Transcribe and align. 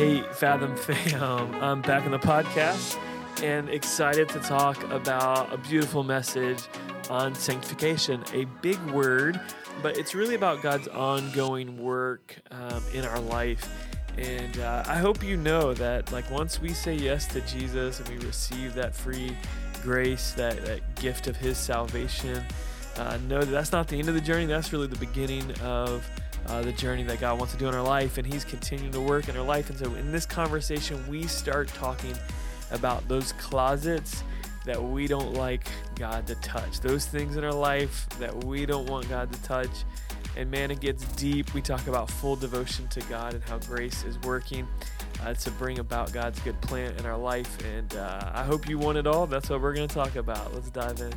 Hey, 0.00 0.22
Fathom 0.32 0.74
fam, 0.76 1.54
I'm 1.56 1.82
back 1.82 2.06
on 2.06 2.10
the 2.10 2.18
podcast 2.18 2.98
and 3.42 3.68
excited 3.68 4.30
to 4.30 4.38
talk 4.40 4.82
about 4.90 5.52
a 5.52 5.58
beautiful 5.58 6.02
message 6.02 6.58
on 7.10 7.34
sanctification. 7.34 8.24
A 8.32 8.46
big 8.62 8.80
word, 8.92 9.38
but 9.82 9.98
it's 9.98 10.14
really 10.14 10.36
about 10.36 10.62
God's 10.62 10.88
ongoing 10.88 11.76
work 11.76 12.34
um, 12.50 12.82
in 12.94 13.04
our 13.04 13.20
life. 13.20 13.70
And 14.16 14.58
uh, 14.60 14.84
I 14.86 14.96
hope 14.96 15.22
you 15.22 15.36
know 15.36 15.74
that, 15.74 16.10
like, 16.12 16.30
once 16.30 16.62
we 16.62 16.70
say 16.70 16.94
yes 16.94 17.26
to 17.34 17.42
Jesus 17.42 18.00
and 18.00 18.08
we 18.08 18.16
receive 18.24 18.72
that 18.72 18.96
free 18.96 19.36
grace, 19.82 20.32
that, 20.32 20.64
that 20.64 20.94
gift 20.94 21.26
of 21.26 21.36
His 21.36 21.58
salvation, 21.58 22.42
uh, 22.96 23.18
know 23.28 23.40
that 23.40 23.50
that's 23.50 23.70
not 23.70 23.86
the 23.86 23.98
end 23.98 24.08
of 24.08 24.14
the 24.14 24.20
journey. 24.22 24.46
That's 24.46 24.72
really 24.72 24.86
the 24.86 24.96
beginning 24.96 25.52
of 25.60 26.10
uh, 26.46 26.62
the 26.62 26.72
journey 26.72 27.02
that 27.04 27.20
God 27.20 27.38
wants 27.38 27.52
to 27.52 27.58
do 27.58 27.68
in 27.68 27.74
our 27.74 27.82
life, 27.82 28.18
and 28.18 28.26
He's 28.26 28.44
continuing 28.44 28.92
to 28.92 29.00
work 29.00 29.28
in 29.28 29.36
our 29.36 29.44
life. 29.44 29.70
And 29.70 29.78
so, 29.78 29.94
in 29.94 30.12
this 30.12 30.26
conversation, 30.26 31.06
we 31.08 31.26
start 31.26 31.68
talking 31.68 32.14
about 32.70 33.06
those 33.08 33.32
closets 33.32 34.22
that 34.64 34.82
we 34.82 35.06
don't 35.06 35.34
like 35.34 35.66
God 35.96 36.26
to 36.26 36.34
touch, 36.36 36.80
those 36.80 37.06
things 37.06 37.36
in 37.36 37.44
our 37.44 37.52
life 37.52 38.08
that 38.18 38.44
we 38.44 38.66
don't 38.66 38.88
want 38.88 39.08
God 39.08 39.32
to 39.32 39.42
touch. 39.42 39.84
And 40.36 40.50
man, 40.50 40.70
it 40.70 40.80
gets 40.80 41.04
deep. 41.16 41.52
We 41.54 41.60
talk 41.60 41.86
about 41.88 42.10
full 42.10 42.36
devotion 42.36 42.86
to 42.88 43.00
God 43.02 43.34
and 43.34 43.42
how 43.44 43.58
grace 43.58 44.04
is 44.04 44.18
working 44.20 44.68
uh, 45.24 45.34
to 45.34 45.50
bring 45.52 45.80
about 45.80 46.12
God's 46.12 46.38
good 46.40 46.60
plan 46.60 46.94
in 46.98 47.06
our 47.06 47.18
life. 47.18 47.58
And 47.64 47.94
uh, 47.96 48.30
I 48.32 48.44
hope 48.44 48.68
you 48.68 48.78
want 48.78 48.98
it 48.98 49.06
all. 49.06 49.26
That's 49.26 49.50
what 49.50 49.60
we're 49.60 49.74
going 49.74 49.88
to 49.88 49.94
talk 49.94 50.16
about. 50.16 50.54
Let's 50.54 50.70
dive 50.70 51.00
in. 51.00 51.12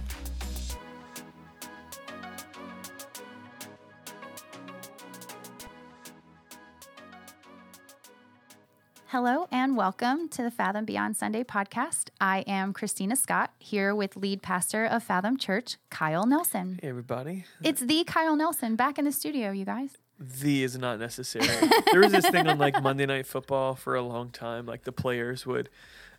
Hello 9.14 9.48
and 9.52 9.78
welcome 9.78 10.28
to 10.30 10.42
the 10.42 10.50
Fathom 10.50 10.86
Beyond 10.86 11.16
Sunday 11.16 11.44
podcast. 11.44 12.10
I 12.20 12.40
am 12.48 12.74
Christina 12.74 13.16
Scott 13.16 13.52
here 13.60 13.94
with 13.94 14.16
lead 14.16 14.42
pastor 14.42 14.86
of 14.86 15.04
Fathom 15.04 15.38
Church, 15.38 15.78
Kyle 15.92 16.26
Nelson. 16.26 16.80
Hey, 16.82 16.90
everybody. 16.90 17.46
It's 17.62 17.82
the 17.82 18.06
Kyle 18.06 18.36
Nelson 18.36 18.76
back 18.76 18.98
in 18.98 19.06
the 19.06 19.12
studio, 19.12 19.52
you 19.52 19.66
guys. 19.66 20.00
The 20.20 20.64
is 20.64 20.80
not 20.80 20.98
necessary. 20.98 21.46
there 21.92 22.00
was 22.00 22.12
this 22.12 22.28
thing 22.28 22.48
on 22.48 22.58
like 22.58 22.82
Monday 22.82 23.06
Night 23.06 23.28
Football 23.28 23.76
for 23.76 23.94
a 23.94 24.02
long 24.02 24.32
time. 24.32 24.66
Like 24.66 24.82
the 24.82 24.92
players 24.92 25.46
would 25.46 25.70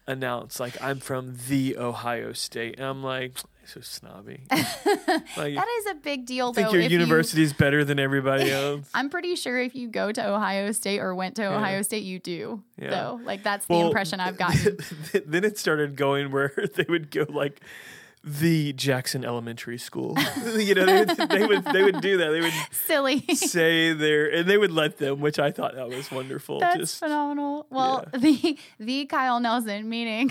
announce, 0.06 0.60
like, 0.60 0.80
I'm 0.80 1.00
from 1.00 1.34
the 1.48 1.76
Ohio 1.76 2.32
State. 2.32 2.76
And 2.78 2.86
I'm 2.86 3.02
like, 3.02 3.32
so 3.66 3.80
snobby. 3.80 4.42
Like, 5.36 5.54
that 5.56 5.66
is 5.80 5.86
a 5.90 5.94
big 5.94 6.26
deal, 6.26 6.52
think 6.52 6.68
though. 6.68 6.74
your 6.74 6.82
university 6.82 7.42
is 7.42 7.52
better 7.52 7.84
than 7.84 7.98
everybody 7.98 8.50
else. 8.50 8.88
I'm 8.94 9.10
pretty 9.10 9.34
sure 9.36 9.58
if 9.60 9.74
you 9.74 9.88
go 9.88 10.12
to 10.12 10.28
Ohio 10.28 10.70
State 10.72 11.00
or 11.00 11.14
went 11.14 11.36
to 11.36 11.42
Yeah. 11.42 11.56
Ohio 11.56 11.82
State, 11.82 12.04
you 12.04 12.18
do. 12.18 12.62
Yeah. 12.78 12.90
Though, 12.90 13.20
like 13.24 13.42
that's 13.42 13.66
the 13.66 13.74
impression 13.74 14.20
I've 14.20 14.36
gotten. 14.36 14.76
then 15.26 15.44
it 15.44 15.58
started 15.58 15.96
going 15.96 16.30
where 16.30 16.52
they 16.74 16.86
would 16.88 17.10
go 17.10 17.26
like 17.28 17.60
the 18.22 18.72
Jackson 18.72 19.24
Elementary 19.24 19.76
School. 19.78 20.16
you 20.56 20.74
know, 20.74 20.86
they 20.86 21.04
would, 21.04 21.30
they 21.30 21.46
would 21.46 21.64
they 21.66 21.82
would 21.82 22.00
do 22.00 22.16
that. 22.18 22.30
They 22.30 22.40
would 22.40 22.52
Silly. 22.70 23.20
say 23.34 23.92
their 23.92 24.30
and 24.30 24.48
they 24.48 24.56
would 24.56 24.72
let 24.72 24.98
them, 24.98 25.20
which 25.20 25.38
I 25.38 25.50
thought 25.50 25.74
that 25.74 25.88
was 25.88 26.10
wonderful. 26.10 26.60
That's 26.60 26.76
Just 26.78 26.98
phenomenal. 27.00 27.66
Well, 27.70 28.06
the 28.16 28.58
the 28.78 29.06
Kyle 29.06 29.40
Nelson, 29.40 29.88
meaning 29.88 30.28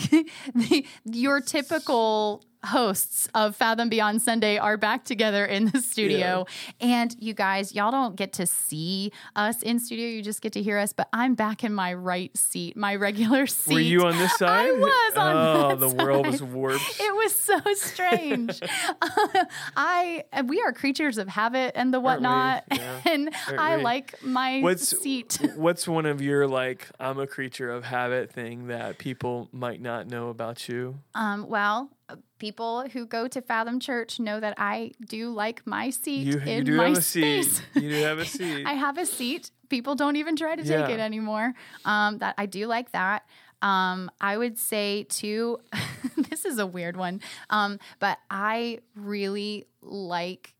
the 0.56 0.86
your 1.06 1.39
typical 1.42 2.44
hosts 2.64 3.28
of 3.36 3.56
Fathom 3.56 3.89
Beyond 3.89 4.22
Sunday 4.22 4.58
are 4.58 4.78
back 4.78 5.03
together 5.06 5.45
in 5.45 5.66
the 5.69 5.80
studio. 5.81 6.45
And 6.80 7.16
you 7.20 7.33
guys, 7.33 7.73
y'all 7.75 7.92
don't 7.92 8.16
get 8.16 8.33
to 8.33 8.45
see 8.45 9.11
us 9.36 9.61
in 9.61 9.80
studio. 9.80 10.08
You 10.08 10.22
just 10.22 10.42
get 10.42 10.53
to 10.53 10.61
hear 10.61 10.78
us, 10.78 10.94
but 10.94 11.09
I'm 11.14 11.36
back 11.36 11.64
in 11.64 11.73
my 11.73 11.94
right 11.94 12.36
seat, 12.38 12.78
my 12.78 12.95
regular 12.95 13.48
seat. 13.48 13.73
were 13.73 13.80
you 13.80 14.05
on 14.05 14.17
this 14.17 14.36
side? 14.37 14.70
I 14.70 14.71
was 14.71 15.17
on 15.17 15.33
Oh, 15.36 15.76
the 15.76 15.89
world 15.89 16.26
was 16.27 16.39
side. 16.39 16.54
warped. 16.54 16.99
It 16.99 17.14
was 17.15 17.36
so 17.36 17.60
strange. 17.76 18.60
I 19.76 20.23
we 20.45 20.61
are 20.61 20.71
creatures 20.73 21.17
of 21.17 21.27
habit 21.27 21.73
and 21.76 21.93
the 21.93 21.99
whatnot, 21.99 22.64
Yeah. 22.71 22.99
and 23.05 23.30
Aren't 23.48 23.60
I 23.60 23.77
we? 23.77 23.83
like 23.83 24.23
my 24.23 24.61
What's 24.61 24.87
seat. 25.02 25.39
what's 25.55 25.87
one 25.87 26.05
of 26.05 26.21
your 26.21 26.48
like 26.48 26.87
I'm 26.99 27.20
a 27.20 27.27
creature 27.27 27.70
of 27.71 27.83
habit 27.86 28.32
thing 28.32 28.67
that 28.67 28.98
people 28.98 29.49
might 29.52 29.82
not 29.82 30.08
know 30.08 30.30
about 30.30 30.67
you? 30.70 30.99
Um, 31.16 31.48
well, 31.48 31.89
uh, 32.02 32.02
people 32.39 32.87
who 32.89 33.05
go 33.05 33.27
to 33.27 33.41
Fathom 33.41 33.79
Church 33.79 34.19
know 34.19 34.39
that 34.39 34.55
I 34.57 34.91
do 35.07 35.29
like 35.31 35.65
my 35.65 35.89
seat 35.89 36.27
You, 36.27 36.39
in 36.39 36.57
you 36.59 36.63
do 36.63 36.75
my 36.77 36.89
have 36.89 36.97
a 36.97 37.01
space. 37.01 37.57
seat. 37.57 37.63
You 37.75 37.89
do 37.89 37.95
have 38.03 38.19
a 38.19 38.25
seat. 38.37 38.65
I 38.65 38.73
have 38.73 38.97
a 38.97 39.05
seat. 39.05 39.51
People 39.69 39.95
don't 39.95 40.15
even 40.17 40.35
try 40.35 40.55
to 40.55 40.63
take 40.63 40.89
it 40.89 40.99
anymore. 40.99 41.53
Um, 41.85 42.17
that 42.19 42.35
I 42.37 42.45
do 42.45 42.67
like 42.67 42.91
that. 42.91 43.23
Um, 43.61 44.11
I 44.19 44.37
would 44.37 44.57
say 44.59 45.03
too. 45.09 45.59
this 46.29 46.43
is 46.45 46.59
a 46.59 46.65
weird 46.67 46.97
one, 46.97 47.21
um, 47.49 47.79
but 47.99 48.17
I 48.30 48.80
really 48.95 49.65
like 49.81 50.53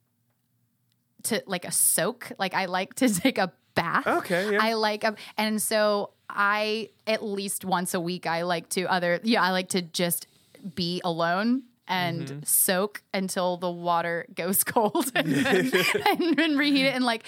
to 1.24 1.44
like 1.46 1.66
a 1.66 1.72
soak. 1.72 2.32
Like 2.40 2.54
I 2.54 2.66
like 2.66 2.94
to 2.96 3.14
take 3.14 3.38
a 3.38 3.52
bath. 3.76 4.08
okay, 4.08 4.54
yeah. 4.54 4.60
I 4.62 4.74
like, 4.76 5.04
a, 5.04 5.16
and 5.38 5.62
so 5.62 6.12
I 6.30 6.90
at 7.06 7.24
least 7.24 7.66
once 7.66 7.94
a 7.94 8.00
week 8.00 8.26
I 8.26 8.44
like 8.44 8.70
to 8.70 8.84
other 8.86 9.20
yeah 9.24 9.42
I 9.44 9.52
like 9.52 9.70
to 9.70 9.82
just 9.82 10.28
be 10.76 11.02
alone 11.04 11.64
and 11.86 12.28
Mm-hmm. 12.28 12.40
soak 12.46 13.02
until 13.14 13.58
the 13.58 13.70
water 13.70 14.26
goes 14.36 14.64
cold 14.64 15.12
and 15.16 15.28
then, 15.34 15.72
and 16.06 16.38
then 16.38 16.58
reheat 16.58 16.86
it 16.86 16.96
and 16.96 17.04
like 17.04 17.26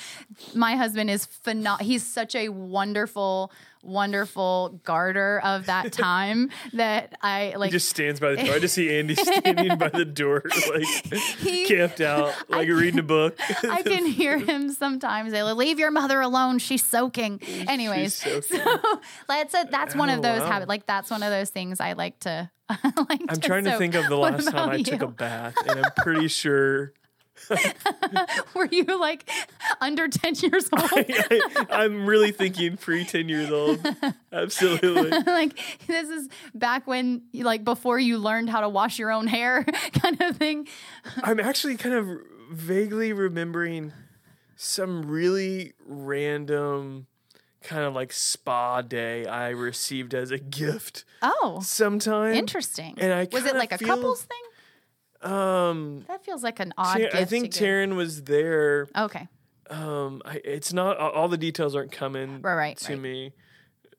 my 0.53 0.77
husband 0.77 1.09
is 1.09 1.25
phenomenal 1.25 1.85
he's 1.85 2.05
such 2.05 2.35
a 2.35 2.47
wonderful 2.47 3.51
wonderful 3.85 4.79
garter 4.83 5.39
of 5.43 5.67
that 5.67 5.91
time 5.93 6.49
that 6.73 7.15
I 7.21 7.53
like 7.57 7.69
he 7.71 7.75
just 7.77 7.89
stands 7.89 8.19
by 8.19 8.35
the 8.35 8.43
door. 8.43 8.55
I 8.55 8.59
just 8.59 8.73
see 8.75 8.97
Andy 8.97 9.15
standing 9.15 9.77
by 9.77 9.89
the 9.89 10.05
door, 10.05 10.43
like 10.73 10.85
He- 11.39 11.65
camped 11.65 12.01
out, 12.01 12.33
like 12.49 12.67
reading 12.67 12.99
a 12.99 13.03
book. 13.03 13.37
I 13.63 13.81
can 13.83 14.05
hear 14.05 14.37
him 14.37 14.71
sometimes. 14.71 15.31
They 15.31 15.43
like, 15.43 15.55
leave 15.55 15.79
your 15.79 15.91
mother 15.91 16.19
alone. 16.21 16.59
She's 16.59 16.83
soaking. 16.83 17.41
Anyways, 17.67 18.15
soaking. 18.15 18.41
so 18.41 18.79
that's 19.27 19.53
a, 19.53 19.59
uh, 19.59 19.65
that's 19.71 19.95
one 19.95 20.09
Oh, 20.09 20.15
of 20.15 20.21
those 20.21 20.41
wow. 20.41 20.47
habits. 20.47 20.69
Like 20.69 20.85
that's 20.85 21.09
one 21.11 21.23
of 21.23 21.29
those 21.31 21.49
things 21.49 21.79
I 21.79 21.93
like 21.93 22.19
to. 22.21 22.49
I 22.67 22.77
like 23.09 23.21
I'm 23.29 23.35
to 23.35 23.39
trying 23.39 23.65
to 23.65 23.77
think 23.77 23.93
of 23.95 24.07
the 24.07 24.17
last 24.17 24.49
time 24.49 24.69
I 24.69 24.81
took 24.81 25.01
a 25.03 25.07
bath, 25.07 25.55
and 25.67 25.85
I'm 25.85 25.91
pretty 25.97 26.27
sure 26.27 26.93
Were 28.55 28.67
you 28.71 28.99
like 28.99 29.29
under 29.81 30.07
ten 30.07 30.35
years 30.35 30.69
old? 30.71 30.89
I, 30.91 31.83
am 31.85 32.05
really 32.05 32.31
thinking 32.31 32.77
pre 32.77 33.05
10 33.05 33.29
years 33.29 33.51
old. 33.51 33.85
Absolutely. 34.31 35.09
like 35.25 35.59
this 35.87 36.09
is 36.09 36.29
back 36.53 36.87
when 36.87 37.23
like 37.33 37.63
before 37.63 37.99
you 37.99 38.17
learned 38.17 38.49
how 38.49 38.61
to 38.61 38.69
wash 38.69 38.99
your 38.99 39.11
own 39.11 39.27
hair, 39.27 39.63
kind 40.01 40.21
of 40.21 40.37
thing. 40.37 40.67
I'm 41.23 41.39
actually 41.39 41.77
kind 41.77 41.95
of 41.95 42.07
vaguely 42.51 43.13
remembering 43.13 43.93
some 44.55 45.03
really 45.03 45.73
random 45.85 47.07
kind 47.61 47.83
of 47.83 47.93
like 47.93 48.13
spa 48.13 48.81
day 48.81 49.25
I 49.25 49.49
received 49.49 50.13
as 50.13 50.31
a 50.31 50.37
gift 50.37 51.03
Oh, 51.21 51.59
sometime. 51.63 52.35
interesting. 52.35 52.95
And 52.97 53.11
I 53.11 53.27
was 53.31 53.45
it 53.45 53.55
like 53.55 53.71
a 53.71 53.77
couples 53.77 54.21
thing? 54.21 54.37
Um, 55.25 56.05
That 56.07 56.23
feels 56.23 56.43
like 56.43 56.59
an 56.59 56.73
odd. 56.77 56.97
Tar- 56.99 57.09
I 57.13 57.25
think. 57.25 57.51
Taryn 57.51 57.95
was 57.95 58.23
there. 58.23 58.87
Okay. 58.95 59.27
Um, 59.69 60.21
I, 60.23 60.39
it's 60.43 60.71
not 60.73 60.97
all 60.97 61.27
the 61.27 61.37
details 61.37 61.75
aren't 61.75 61.91
coming 61.91 62.41
Right, 62.43 62.53
right, 62.55 62.77
to 62.77 62.93
right. 62.93 63.01
me, 63.01 63.33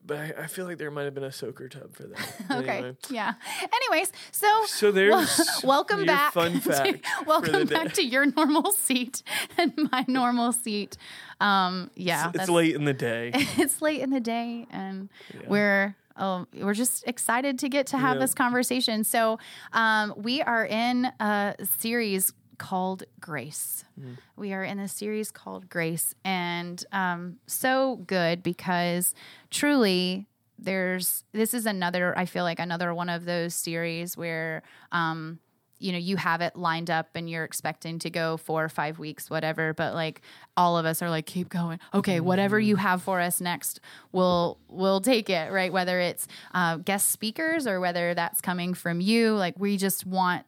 but 0.05 0.17
I, 0.19 0.33
I 0.45 0.47
feel 0.47 0.65
like 0.65 0.79
there 0.79 0.93
might 0.93 1.03
have 1.07 1.15
been 1.15 1.25
a 1.25 1.33
soaker 1.33 1.69
tub 1.69 1.93
for 1.97 2.05
that. 2.05 2.35
Okay. 2.59 2.79
Anyway. 2.79 2.97
Yeah. 3.11 3.35
Anyways, 3.75 4.13
so 4.31 4.47
So 4.67 4.93
there's 4.93 5.41
welcome 5.65 6.07
back. 6.07 6.33
Fun 6.35 6.53
to- 6.53 6.61
fact. 6.61 7.05
welcome 7.27 7.67
day. 7.67 7.75
back 7.75 7.93
to 7.95 8.05
your 8.07 8.27
normal 8.27 8.71
seat 8.71 9.25
and 9.59 9.73
my 9.91 10.05
normal 10.07 10.53
seat. 10.53 10.97
Um, 11.41 11.91
yeah, 11.97 12.27
It's 12.29 12.33
that's- 12.35 12.49
late 12.49 12.77
in 12.77 12.85
the 12.85 12.95
day. 12.95 13.33
it's 13.35 13.83
late 13.83 14.01
in 14.03 14.11
the 14.11 14.21
day, 14.21 14.69
and 14.71 15.09
we're 15.49 15.97
um, 16.17 16.47
we're 16.55 16.75
just 16.75 17.07
excited 17.07 17.59
to 17.61 17.69
get 17.69 17.87
to 17.89 17.99
have 17.99 18.17
Yeah. 18.17 18.21
this 18.21 18.35
conversation. 18.35 19.05
So 19.05 19.39
um, 19.73 20.15
we 20.17 20.43
are 20.43 20.65
in 20.65 21.07
a 21.21 21.55
series 21.79 22.33
called 22.59 23.05
Grace. 23.21 23.85
Mm-hmm. 24.01 24.15
We 24.37 24.53
are 24.55 24.65
in 24.65 24.79
a 24.79 24.89
series 24.89 25.31
called 25.31 25.69
Grace, 25.69 26.15
and 26.25 26.83
um, 26.93 27.37
so 27.47 27.97
good 28.07 28.43
because 28.43 29.15
truly. 29.51 30.27
There's 30.59 31.23
this 31.33 31.53
is 31.53 31.67
another 31.67 32.17
I 32.19 32.25
feel 32.25 32.43
like 32.43 32.59
another 32.59 32.95
one 32.95 33.11
of 33.11 33.27
those 33.27 33.55
series 33.55 34.17
where 34.17 34.63
um 34.91 35.39
you 35.79 35.93
know 35.93 35.99
you 35.99 36.17
have 36.17 36.41
it 36.41 36.57
lined 36.57 36.91
up 36.91 37.11
and 37.15 37.29
you're 37.29 37.45
expecting 37.45 37.99
to 37.99 38.09
go 38.11 38.37
four 38.37 38.65
or 38.65 38.69
five 38.69 38.99
weeks 38.99 39.29
whatever 39.29 39.75
but 39.75 39.93
like 39.95 40.23
all 40.57 40.79
of 40.79 40.87
us 40.87 41.03
are 41.03 41.11
like 41.11 41.27
keep 41.27 41.49
going. 41.49 41.79
Okay 41.93 42.21
whatever 42.21 42.59
you 42.59 42.77
have 42.77 43.03
for 43.03 43.21
us 43.21 43.41
next 43.41 43.81
we'll 44.13 44.59
we'll 44.69 45.01
take 45.01 45.29
it 45.31 45.53
right? 45.53 45.73
Whether 45.73 46.01
it's 46.01 46.27
uh, 46.55 46.77
guest 46.77 47.11
speakers 47.11 47.67
or 47.67 47.79
whether 47.81 48.15
that's 48.15 48.41
coming 48.41 48.73
from 48.75 49.01
you 49.01 49.33
like 49.35 49.59
we 49.59 49.77
just 49.77 50.07
want 50.07 50.47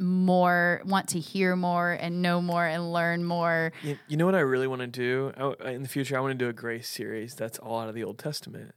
more 0.00 0.80
want 0.84 1.08
to 1.08 1.18
hear 1.18 1.56
more 1.56 1.92
and 1.92 2.22
know 2.22 2.40
more 2.40 2.64
and 2.64 2.92
learn 2.92 3.24
more. 3.24 3.72
You, 3.82 3.98
you 4.06 4.16
know 4.16 4.26
what 4.26 4.34
I 4.36 4.40
really 4.40 4.66
want 4.66 4.80
to 4.80 4.86
do? 4.86 5.32
I, 5.36 5.68
I- 5.68 5.70
in 5.72 5.82
the 5.82 5.88
future? 5.88 6.16
I 6.16 6.20
want 6.20 6.38
to 6.38 6.44
do 6.44 6.48
a 6.48 6.52
grace 6.52 6.88
series 6.88 7.34
that's 7.34 7.58
all 7.58 7.80
out 7.80 7.88
of 7.88 7.94
the 7.94 8.04
Old 8.04 8.18
Testament. 8.18 8.74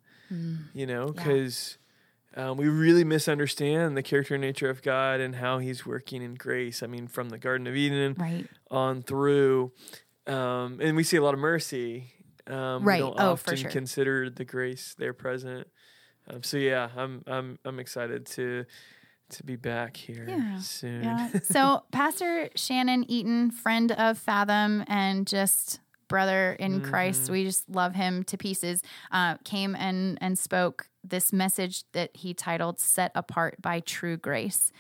you 0.74 0.88
know, 0.88 1.08
because 1.12 1.78
um, 2.36 2.58
we 2.58 2.68
really 2.70 3.04
misunderstand 3.04 3.96
the 3.98 4.04
character 4.04 4.36
and 4.36 4.42
nature 4.42 4.70
of 4.70 4.82
God 4.82 5.20
and 5.20 5.36
how 5.36 5.60
He's 5.60 5.86
working 5.86 6.22
in 6.22 6.36
grace. 6.36 6.82
I 6.84 6.88
mean, 6.88 7.08
from 7.08 7.30
the 7.30 7.38
Garden 7.38 7.68
of 7.68 7.76
Eden 7.76 8.16
Right. 8.18 8.46
on 8.70 9.02
through, 9.04 9.72
um, 10.28 10.80
and 10.82 10.96
we 10.96 11.04
see 11.04 11.18
a 11.18 11.24
lot 11.24 11.34
of 11.34 11.40
mercy. 11.40 12.14
Um, 12.48 12.84
Right. 12.84 12.96
We 13.02 13.08
don't 13.10 13.20
Oh, 13.20 13.32
often 13.34 13.56
sure. 13.58 13.70
consider 13.72 14.30
the 14.30 14.46
grace 14.46 14.96
there 14.98 15.14
present. 15.14 15.68
Um, 16.30 16.44
so 16.44 16.58
yeah, 16.58 16.90
I'm 16.96 17.24
I'm 17.28 17.60
I'm 17.66 17.80
excited 17.80 18.26
to 18.28 18.66
to 19.30 19.44
be 19.44 19.56
back 19.56 19.96
here 19.98 20.26
Yeah. 20.28 20.58
soon. 20.60 21.04
Yeah. 21.04 21.30
so 21.44 21.84
Pastor 21.92 22.50
Shannon 22.56 23.10
Eaton, 23.10 23.50
friend 23.52 23.92
of 23.94 24.18
Fathom 24.18 24.84
and 24.88 25.26
just 25.26 25.80
brother 26.10 26.54
in 26.60 26.82
Christ, 26.82 27.24
Mm-hmm. 27.24 27.32
we 27.34 27.44
just 27.46 27.70
love 27.70 27.96
him 27.96 28.24
to 28.26 28.38
pieces. 28.38 28.82
Uh, 29.12 29.38
came 29.46 29.76
and 29.76 30.18
and 30.22 30.38
spoke 30.38 30.88
this 31.04 31.34
message 31.34 31.84
that 31.94 32.12
he 32.16 32.34
titled 32.34 32.80
"Set 32.80 33.12
Apart 33.16 33.62
by 33.62 33.80
True 33.82 34.18
Grace," 34.18 34.72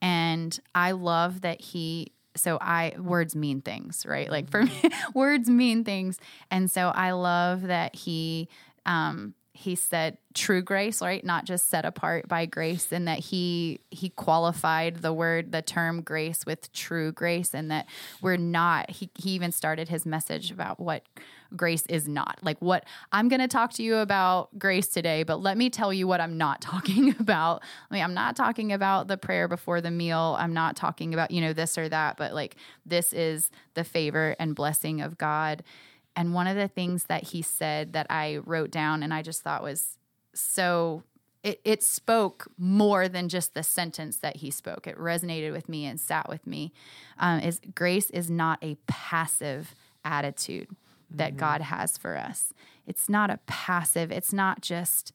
and 0.00 0.58
I 0.74 0.92
love 0.92 1.42
that 1.42 1.60
he. 1.60 2.12
So 2.36 2.58
I 2.60 2.94
words 2.98 3.34
mean 3.34 3.60
things, 3.60 4.06
right? 4.06 4.30
Like 4.30 4.50
for 4.50 4.62
me, 4.62 4.82
words 5.14 5.48
mean 5.50 5.84
things, 5.84 6.18
and 6.50 6.70
so 6.70 6.88
I 6.88 7.10
love 7.10 7.62
that 7.62 7.96
he 7.96 8.48
um, 8.86 9.34
he 9.52 9.74
said 9.74 10.16
true 10.32 10.62
grace 10.62 11.02
right? 11.02 11.24
Not 11.24 11.44
just 11.44 11.68
set 11.68 11.84
apart 11.84 12.28
by 12.28 12.46
grace 12.46 12.92
and 12.92 13.08
that 13.08 13.18
he 13.18 13.80
he 13.90 14.10
qualified 14.10 14.96
the 14.96 15.12
word 15.12 15.50
the 15.50 15.60
term 15.60 16.02
grace 16.02 16.46
with 16.46 16.72
true 16.72 17.10
grace 17.10 17.52
and 17.52 17.70
that 17.70 17.86
we're 18.22 18.36
not 18.36 18.90
he, 18.90 19.10
he 19.16 19.30
even 19.30 19.50
started 19.50 19.88
his 19.88 20.06
message 20.06 20.50
about 20.50 20.78
what 20.78 21.02
grace 21.56 21.84
is 21.88 22.06
not. 22.06 22.38
Like 22.42 22.58
what 22.60 22.84
i'm 23.12 23.28
going 23.28 23.40
to 23.40 23.48
talk 23.48 23.72
to 23.74 23.82
you 23.82 23.96
about 23.96 24.56
grace 24.56 24.86
today 24.86 25.24
but 25.24 25.40
let 25.40 25.58
me 25.58 25.68
tell 25.68 25.92
you 25.92 26.06
what 26.06 26.20
i'm 26.20 26.38
not 26.38 26.60
talking 26.60 27.16
about. 27.18 27.62
I 27.90 27.94
mean 27.94 28.04
i'm 28.04 28.14
not 28.14 28.36
talking 28.36 28.72
about 28.72 29.08
the 29.08 29.16
prayer 29.16 29.48
before 29.48 29.80
the 29.80 29.90
meal. 29.90 30.36
I'm 30.38 30.54
not 30.54 30.76
talking 30.76 31.12
about 31.12 31.32
you 31.32 31.40
know 31.40 31.52
this 31.52 31.76
or 31.76 31.88
that 31.88 32.16
but 32.16 32.32
like 32.34 32.54
this 32.86 33.12
is 33.12 33.50
the 33.74 33.82
favor 33.82 34.36
and 34.38 34.54
blessing 34.54 35.00
of 35.00 35.18
god 35.18 35.64
and 36.16 36.34
one 36.34 36.46
of 36.46 36.56
the 36.56 36.68
things 36.68 37.04
that 37.04 37.24
he 37.24 37.42
said 37.42 37.92
that 37.92 38.06
I 38.10 38.38
wrote 38.38 38.70
down 38.70 39.02
and 39.02 39.14
I 39.14 39.22
just 39.22 39.42
thought 39.42 39.62
was 39.62 39.98
so 40.34 41.02
it, 41.42 41.60
it 41.64 41.82
spoke 41.82 42.48
more 42.58 43.08
than 43.08 43.28
just 43.28 43.54
the 43.54 43.62
sentence 43.62 44.18
that 44.18 44.36
he 44.36 44.50
spoke. 44.50 44.86
It 44.86 44.98
resonated 44.98 45.52
with 45.52 45.68
me 45.68 45.86
and 45.86 45.98
sat 45.98 46.28
with 46.28 46.46
me. 46.46 46.72
Um, 47.18 47.40
is 47.40 47.60
grace 47.74 48.10
is 48.10 48.30
not 48.30 48.58
a 48.62 48.76
passive 48.86 49.74
attitude 50.04 50.68
that 51.10 51.36
God 51.36 51.60
has 51.60 51.98
for 51.98 52.16
us. 52.16 52.52
It's 52.86 53.08
not 53.08 53.30
a 53.30 53.40
passive. 53.46 54.12
It's 54.12 54.32
not 54.32 54.60
just. 54.60 55.12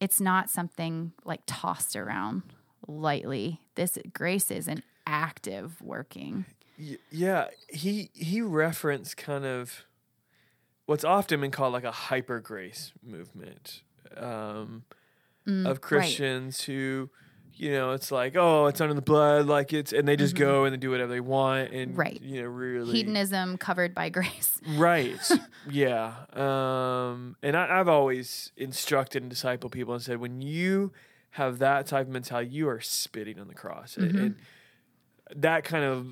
It's 0.00 0.20
not 0.20 0.50
something 0.50 1.12
like 1.24 1.42
tossed 1.46 1.96
around 1.96 2.42
lightly. 2.86 3.60
This 3.74 3.98
grace 4.12 4.50
is 4.50 4.68
an 4.68 4.82
active 5.06 5.80
working. 5.80 6.46
Yeah, 7.10 7.48
he 7.68 8.10
he 8.14 8.40
referenced 8.40 9.16
kind 9.16 9.44
of 9.44 9.84
what's 10.86 11.04
often 11.04 11.40
been 11.40 11.50
called 11.50 11.72
like 11.72 11.84
a 11.84 11.90
hyper 11.92 12.40
grace 12.40 12.92
movement 13.02 13.82
um, 14.16 14.84
of 15.46 15.80
Christians 15.80 16.62
who, 16.62 17.10
you 17.54 17.70
know, 17.72 17.92
it's 17.92 18.10
like 18.10 18.36
oh, 18.36 18.66
it's 18.66 18.80
under 18.80 18.94
the 18.94 19.02
blood, 19.02 19.46
like 19.46 19.72
it's, 19.72 19.92
and 19.92 20.06
they 20.08 20.16
just 20.16 20.34
go 20.36 20.64
and 20.64 20.72
they 20.72 20.76
do 20.78 20.90
whatever 20.90 21.12
they 21.12 21.20
want, 21.20 21.72
and 21.72 21.96
Right. 21.96 22.20
you 22.22 22.42
know, 22.42 22.48
really 22.48 22.92
Hedonism 22.92 23.58
covered 23.58 23.94
by 23.94 24.08
grace. 24.08 24.58
Right. 24.76 25.18
yeah. 25.70 26.14
Um, 26.32 27.36
and 27.42 27.56
I, 27.56 27.80
I've 27.80 27.88
always 27.88 28.52
instructed 28.56 29.22
and 29.22 29.30
discipled 29.32 29.70
people 29.72 29.94
and 29.94 30.02
said, 30.02 30.18
when 30.18 30.40
you 30.40 30.92
have 31.30 31.58
that 31.58 31.86
type 31.86 32.06
of 32.06 32.12
mentality, 32.12 32.50
you 32.50 32.68
are 32.68 32.80
spitting 32.80 33.38
on 33.40 33.48
the 33.48 33.54
cross. 33.54 33.96
And- 33.96 34.16
And, 34.18 34.36
that 35.36 35.64
kind 35.64 35.84
of 35.84 36.06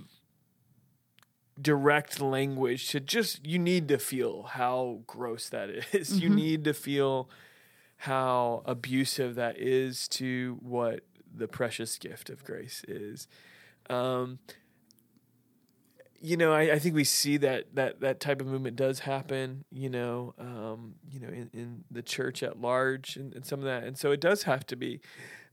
direct 1.62 2.20
language 2.20 2.88
to 2.90 3.00
just, 3.00 3.46
you 3.46 3.58
need 3.58 3.88
to 3.88 3.98
feel 3.98 4.42
how 4.42 5.00
gross 5.06 5.48
that 5.48 5.70
is. 5.92 6.18
You 6.18 6.28
need 6.28 6.64
to 6.64 6.74
feel 6.74 7.30
how 7.96 8.62
abusive 8.64 9.36
that 9.36 9.58
is 9.58 10.08
to 10.08 10.58
what 10.60 11.00
the 11.34 11.46
precious 11.46 11.98
gift 11.98 12.30
of 12.30 12.44
grace 12.44 12.82
is. 12.88 13.28
Um, 13.88 14.40
you 16.20 16.36
know, 16.36 16.52
I, 16.52 16.72
I 16.72 16.78
think 16.78 16.94
we 16.94 17.04
see 17.04 17.36
that 17.38 17.74
that 17.74 18.00
that 18.00 18.20
type 18.20 18.40
of 18.40 18.46
movement 18.46 18.76
does 18.76 19.00
happen. 19.00 19.64
You 19.72 19.90
know, 19.90 20.34
um, 20.38 20.94
you 21.10 21.18
know, 21.18 21.28
in, 21.28 21.50
in 21.52 21.84
the 21.90 22.02
church 22.02 22.44
at 22.44 22.60
large, 22.60 23.16
and, 23.16 23.34
and 23.34 23.44
some 23.44 23.58
of 23.58 23.64
that, 23.64 23.82
and 23.82 23.98
so 23.98 24.12
it 24.12 24.20
does 24.20 24.44
have 24.44 24.64
to 24.68 24.76
be, 24.76 25.00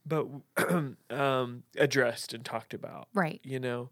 but 0.05 0.27
um, 1.09 1.63
addressed 1.75 2.33
and 2.33 2.45
talked 2.45 2.75
about. 2.75 3.07
Right. 3.15 3.41
You 3.43 3.59
know, 3.59 3.89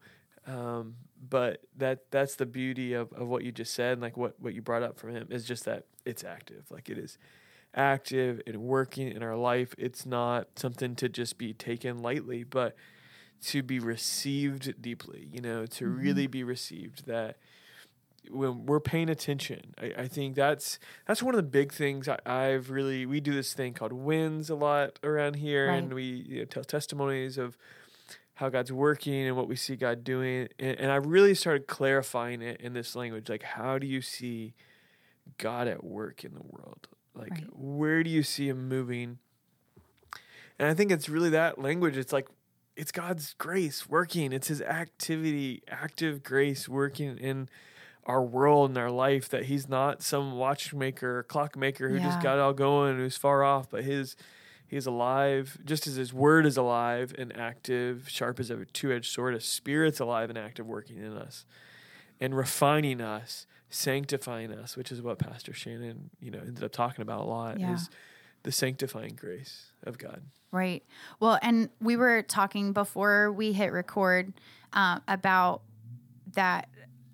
um, 0.47 0.95
but 1.29 1.61
that 1.75 2.09
that's 2.09 2.35
the 2.35 2.45
beauty 2.45 2.93
of, 2.93 3.11
of 3.13 3.27
what 3.27 3.43
you 3.43 3.51
just 3.51 3.73
said, 3.73 3.93
and 3.93 4.01
like 4.01 4.17
what 4.17 4.39
what 4.39 4.53
you 4.53 4.61
brought 4.61 4.83
up 4.83 4.97
from 4.97 5.11
him 5.11 5.27
is 5.29 5.45
just 5.45 5.65
that 5.65 5.85
it's 6.05 6.23
active, 6.23 6.65
like 6.71 6.89
it 6.89 6.97
is 6.97 7.17
active 7.75 8.41
and 8.47 8.57
working 8.57 9.09
in 9.09 9.21
our 9.21 9.35
life. 9.35 9.75
It's 9.77 10.05
not 10.05 10.47
something 10.55 10.95
to 10.95 11.09
just 11.09 11.37
be 11.37 11.53
taken 11.53 12.01
lightly, 12.01 12.43
but 12.43 12.75
to 13.43 13.61
be 13.61 13.79
received 13.79 14.81
deeply, 14.81 15.27
you 15.31 15.41
know, 15.41 15.65
to 15.65 15.87
really 15.87 16.27
be 16.27 16.43
received 16.43 17.05
that 17.05 17.37
when 18.29 18.65
we're 18.65 18.79
paying 18.79 19.09
attention, 19.09 19.73
I, 19.79 19.93
I 19.97 20.07
think 20.07 20.35
that's 20.35 20.79
that's 21.05 21.21
one 21.21 21.33
of 21.33 21.37
the 21.37 21.49
big 21.49 21.71
things 21.71 22.07
I, 22.07 22.17
I've 22.25 22.69
really 22.71 23.05
we 23.05 23.19
do 23.19 23.33
this 23.33 23.53
thing 23.53 23.73
called 23.73 23.93
wins 23.93 24.49
a 24.49 24.55
lot 24.55 24.99
around 25.03 25.35
here 25.35 25.69
and 25.69 25.93
we 25.93 26.03
you 26.03 26.39
know, 26.39 26.45
tell 26.45 26.63
testimonies 26.63 27.37
of 27.37 27.57
how 28.37 28.49
God's 28.49 28.71
working 28.71 29.25
and 29.25 29.35
what 29.35 29.47
we 29.47 29.55
see 29.55 29.75
God 29.75 30.03
doing. 30.03 30.47
And, 30.59 30.79
and 30.79 30.91
I 30.91 30.97
really 30.97 31.33
started 31.33 31.65
clarifying 31.65 32.43
it 32.43 32.61
in 32.61 32.73
this 32.73 32.95
language. 32.95 33.29
Like, 33.29 33.41
how 33.41 33.79
do 33.79 33.87
you 33.87 33.99
see 33.99 34.53
God 35.39 35.67
at 35.67 35.83
work 35.83 36.23
in 36.23 36.35
the 36.35 36.43
world? 36.43 36.87
Like, 37.15 37.31
Right. 37.31 37.47
where 37.51 38.03
do 38.03 38.11
you 38.11 38.21
see 38.21 38.47
Him 38.47 38.67
moving? 38.69 39.17
And 40.59 40.67
I 40.69 40.75
think 40.75 40.91
it's 40.91 41.09
really 41.09 41.31
that 41.31 41.57
language. 41.57 41.97
It's 41.97 42.13
like, 42.13 42.27
it's 42.75 42.91
God's 42.91 43.33
grace 43.39 43.89
working. 43.89 44.31
It's 44.31 44.49
His 44.49 44.61
activity, 44.61 45.63
active 45.67 46.21
grace 46.21 46.69
working 46.69 47.17
in 47.17 47.49
our 48.05 48.21
world 48.21 48.69
and 48.69 48.77
our 48.77 48.91
life. 48.91 49.27
That 49.29 49.45
He's 49.45 49.67
not 49.67 50.03
some 50.03 50.33
watchmaker 50.33 51.19
or 51.19 51.23
clockmaker 51.23 51.89
who 51.89 51.99
just 51.99 52.21
got 52.21 52.35
it 52.37 52.41
all 52.41 52.53
going, 52.53 52.97
who's 52.97 53.17
far 53.17 53.43
off, 53.43 53.67
but 53.67 53.83
His 53.83 54.15
He's 54.67 54.85
alive, 54.85 55.57
just 55.63 55.87
as 55.87 55.95
His 55.95 56.13
Word 56.13 56.45
is 56.45 56.57
alive 56.57 57.13
and 57.17 57.35
active, 57.37 58.09
sharp 58.09 58.39
as 58.39 58.49
a 58.51 58.65
two-edged 58.65 59.11
sword. 59.11 59.33
His 59.33 59.45
Spirit's 59.45 59.99
alive 59.99 60.29
and 60.29 60.37
active, 60.37 60.65
working 60.67 60.97
in 60.97 61.13
us 61.13 61.45
and 62.19 62.35
refining 62.35 62.99
us, 62.99 63.47
sanctifying 63.69 64.51
us, 64.51 64.75
which 64.75 64.91
is 64.91 65.01
what 65.01 65.19
Pastor 65.19 65.53
Shannon, 65.53 66.09
you 66.19 66.31
know, 66.31 66.39
ended 66.39 66.63
up 66.63 66.71
talking 66.71 67.01
about 67.01 67.21
a 67.21 67.25
lot. 67.25 67.59
Yeah. 67.59 67.75
Is 67.75 67.89
the 68.43 68.51
sanctifying 68.51 69.15
grace 69.15 69.73
of 69.83 69.97
God. 69.97 70.21
Right. 70.51 70.83
Well, 71.19 71.37
and 71.41 71.69
we 71.81 71.97
were 71.97 72.21
talking 72.21 72.71
before 72.71 73.31
we 73.31 73.51
hit 73.51 73.73
record 73.73 74.31
uh, 74.71 74.99
about 75.07 75.63
that 76.33 76.69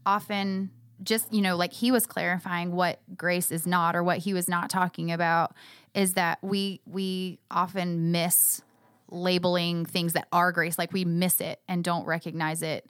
often 0.05 0.69
just, 1.03 1.33
you 1.33 1.41
know, 1.41 1.55
like 1.55 1.73
he 1.73 1.91
was 1.91 2.05
clarifying 2.05 2.71
what 2.71 2.99
grace 3.17 3.51
is 3.51 3.67
not 3.67 3.95
or 3.95 4.03
what 4.03 4.19
he 4.19 4.33
was 4.33 4.47
not 4.47 4.69
talking 4.69 5.11
about 5.11 5.53
is 5.93 6.13
that 6.13 6.39
we 6.41 6.81
we 6.85 7.39
often 7.51 8.11
miss 8.11 8.61
labeling 9.09 9.85
things 9.85 10.13
that 10.13 10.27
are 10.31 10.51
grace. 10.51 10.77
Like 10.77 10.93
we 10.93 11.05
miss 11.05 11.41
it 11.41 11.59
and 11.67 11.83
don't 11.83 12.05
recognize 12.05 12.61
it 12.61 12.89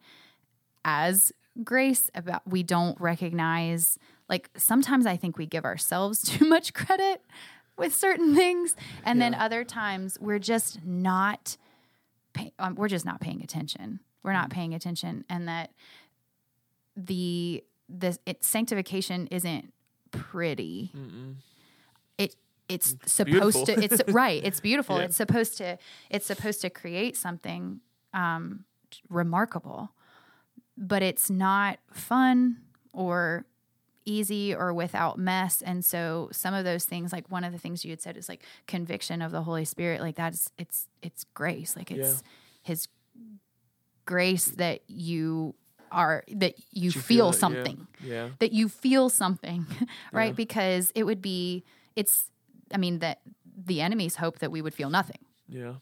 as 0.86 1.32
grace 1.63 2.10
about 2.15 2.41
we 2.48 2.63
don't 2.63 3.00
recognize 3.00 4.00
like 4.27 4.50
sometimes 4.58 5.05
i 5.05 5.15
think 5.15 5.38
we 5.38 5.46
give 5.46 5.65
ourselves 5.65 6.20
too 6.24 6.46
much 6.46 6.74
credit 6.74 7.22
with 7.77 7.93
certain 7.93 8.36
things. 8.36 8.75
And 9.03 9.22
then 9.22 9.34
other 9.34 9.63
times 9.63 10.17
we're 10.20 10.39
just 10.39 10.84
not 10.86 11.58
pay, 12.34 12.53
um, 12.60 12.75
we're 12.75 12.88
just 12.88 13.05
not 13.05 13.20
paying 13.20 13.41
attention. 13.41 14.00
We're 14.22 14.34
not 14.34 14.50
paying 14.50 14.74
attention 14.74 15.25
and 15.29 15.48
that 15.48 15.72
the 16.96 17.63
the 17.96 18.18
it, 18.26 18.44
sanctification 18.44 19.28
isn't 19.28 19.72
pretty. 20.12 20.92
It 22.18 22.36
it's 22.70 22.96
supposed 23.06 23.66
beautiful. 23.66 23.66
to 23.66 23.84
it's 23.84 24.02
right 24.14 24.44
it's 24.44 24.60
beautiful. 24.60 24.98
Yeah. 24.98 25.04
it's 25.06 25.16
supposed 25.18 25.58
to 25.58 25.78
it's 26.10 26.26
supposed 26.26 26.62
to 26.62 26.70
create 26.70 27.16
something 27.16 27.80
um 28.14 28.66
remarkable. 29.10 29.92
But 30.78 31.04
it's 31.04 31.30
not 31.30 31.78
fun 31.92 32.58
or 32.94 33.46
easy 34.06 34.54
or 34.56 34.74
without 34.74 35.18
mess. 35.20 35.62
And 35.62 35.86
so 35.86 36.30
some 36.32 36.54
of 36.54 36.66
those 36.66 36.84
things 36.86 37.14
like 37.14 37.30
one 37.32 37.44
of 37.44 37.54
the 37.54 37.60
things 37.60 37.86
you 37.86 37.92
had 37.92 38.02
said 38.02 38.18
is 38.18 38.28
like 38.28 38.44
conviction 38.68 39.22
of 39.22 39.32
the 39.32 39.44
holy 39.44 39.66
spirit. 39.66 40.02
Like 40.02 40.16
that's 40.16 40.52
it's 40.58 40.88
it's 41.04 41.26
grace. 41.36 41.76
Like 41.78 41.92
it's 41.92 42.00
Yeah. 42.24 42.28
his 42.64 42.88
grace 44.06 44.46
that 44.46 44.82
you 44.88 45.56
are 45.94 46.24
that 46.28 46.56
you, 46.72 46.90
You 46.90 46.92
feel, 46.92 47.30
it, 47.30 47.34
something 47.34 47.88
Yeah. 48.04 48.30
that 48.40 48.52
you 48.52 48.68
feel 48.70 49.10
something 49.10 49.66
right 50.12 50.28
Yeah. 50.28 50.32
because 50.34 50.92
it 50.96 51.04
would 51.04 51.22
be 51.22 51.64
it's 51.96 52.30
i 52.74 52.78
mean 52.78 53.00
that 53.00 53.20
the 53.66 53.82
enemy's 53.82 54.16
hope 54.16 54.40
that 54.40 54.52
we 54.52 54.62
would 54.62 54.74
feel 54.74 54.90
nothing, 54.90 55.20
Yeah. 55.48 55.76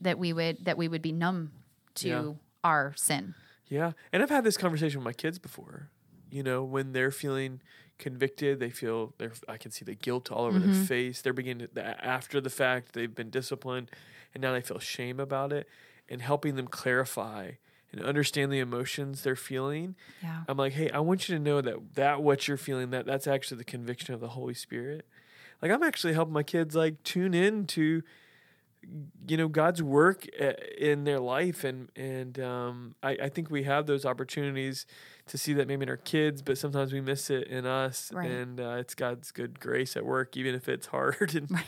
that 0.00 0.18
we 0.18 0.32
would 0.32 0.64
that 0.64 0.76
we 0.76 0.88
would 0.88 1.02
be 1.02 1.12
numb 1.12 1.52
to 1.96 2.08
Yeah. 2.08 2.32
our 2.62 2.94
sin. 2.96 3.34
Yeah. 3.68 3.92
And 4.12 4.22
I've 4.22 4.30
had 4.30 4.44
this 4.44 4.56
conversation 4.56 5.00
with 5.00 5.04
my 5.04 5.12
kids 5.12 5.38
before. 5.38 5.90
You 6.30 6.42
know, 6.42 6.62
when 6.62 6.92
they're 6.92 7.10
feeling 7.10 7.60
convicted, 7.98 8.60
they 8.60 8.70
feel 8.70 9.14
they're 9.18 9.32
I 9.48 9.56
can 9.56 9.70
see 9.70 9.84
the 9.84 9.94
guilt 9.94 10.30
all 10.30 10.44
over 10.44 10.58
their 10.58 10.68
mm-hmm. 10.68 10.84
face. 10.84 11.22
They're 11.22 11.32
beginning 11.32 11.68
to, 11.74 12.04
after 12.04 12.40
the 12.40 12.50
fact 12.50 12.92
they've 12.92 13.14
been 13.14 13.30
disciplined 13.30 13.90
and 14.34 14.42
now 14.42 14.52
they 14.52 14.60
feel 14.60 14.78
shame 14.78 15.18
about 15.20 15.52
it 15.52 15.68
and 16.08 16.20
helping 16.22 16.56
them 16.56 16.66
clarify 16.66 17.52
and 17.92 18.02
understand 18.02 18.52
the 18.52 18.58
emotions 18.60 19.22
they're 19.22 19.34
feeling. 19.36 19.96
Yeah. 20.22 20.42
I'm 20.48 20.56
like, 20.56 20.72
"Hey, 20.74 20.90
I 20.90 21.00
want 21.00 21.28
you 21.28 21.36
to 21.36 21.42
know 21.42 21.60
that 21.60 21.94
that 21.94 22.22
what 22.22 22.46
you're 22.48 22.56
feeling 22.56 22.90
that 22.90 23.06
that's 23.06 23.26
actually 23.26 23.58
the 23.58 23.64
conviction 23.64 24.14
of 24.14 24.20
the 24.20 24.28
Holy 24.28 24.54
Spirit." 24.54 25.06
Like 25.62 25.70
I'm 25.70 25.82
actually 25.82 26.12
helping 26.14 26.32
my 26.32 26.42
kids 26.42 26.74
like 26.74 27.02
tune 27.02 27.34
in 27.34 27.66
to 27.68 28.02
you 29.28 29.36
know 29.36 29.46
God's 29.48 29.82
work 29.82 30.26
uh, 30.40 30.52
in 30.78 31.04
their 31.04 31.20
life, 31.20 31.64
and 31.64 31.90
and 31.96 32.38
um, 32.40 32.94
I, 33.02 33.10
I 33.24 33.28
think 33.28 33.50
we 33.50 33.64
have 33.64 33.86
those 33.86 34.06
opportunities 34.06 34.86
to 35.26 35.36
see 35.36 35.52
that 35.54 35.68
maybe 35.68 35.82
in 35.82 35.88
our 35.90 35.96
kids, 35.98 36.40
but 36.42 36.56
sometimes 36.58 36.92
we 36.92 37.00
miss 37.00 37.28
it 37.30 37.46
in 37.48 37.66
us, 37.66 38.10
Right. 38.12 38.30
and 38.30 38.58
uh, 38.58 38.76
it's 38.80 38.94
God's 38.94 39.30
good 39.32 39.60
grace 39.60 39.96
at 39.96 40.04
work, 40.04 40.36
even 40.36 40.54
if 40.54 40.68
it's 40.68 40.86
hard, 40.96 41.34
and 41.34 41.50
Right. 41.50 41.64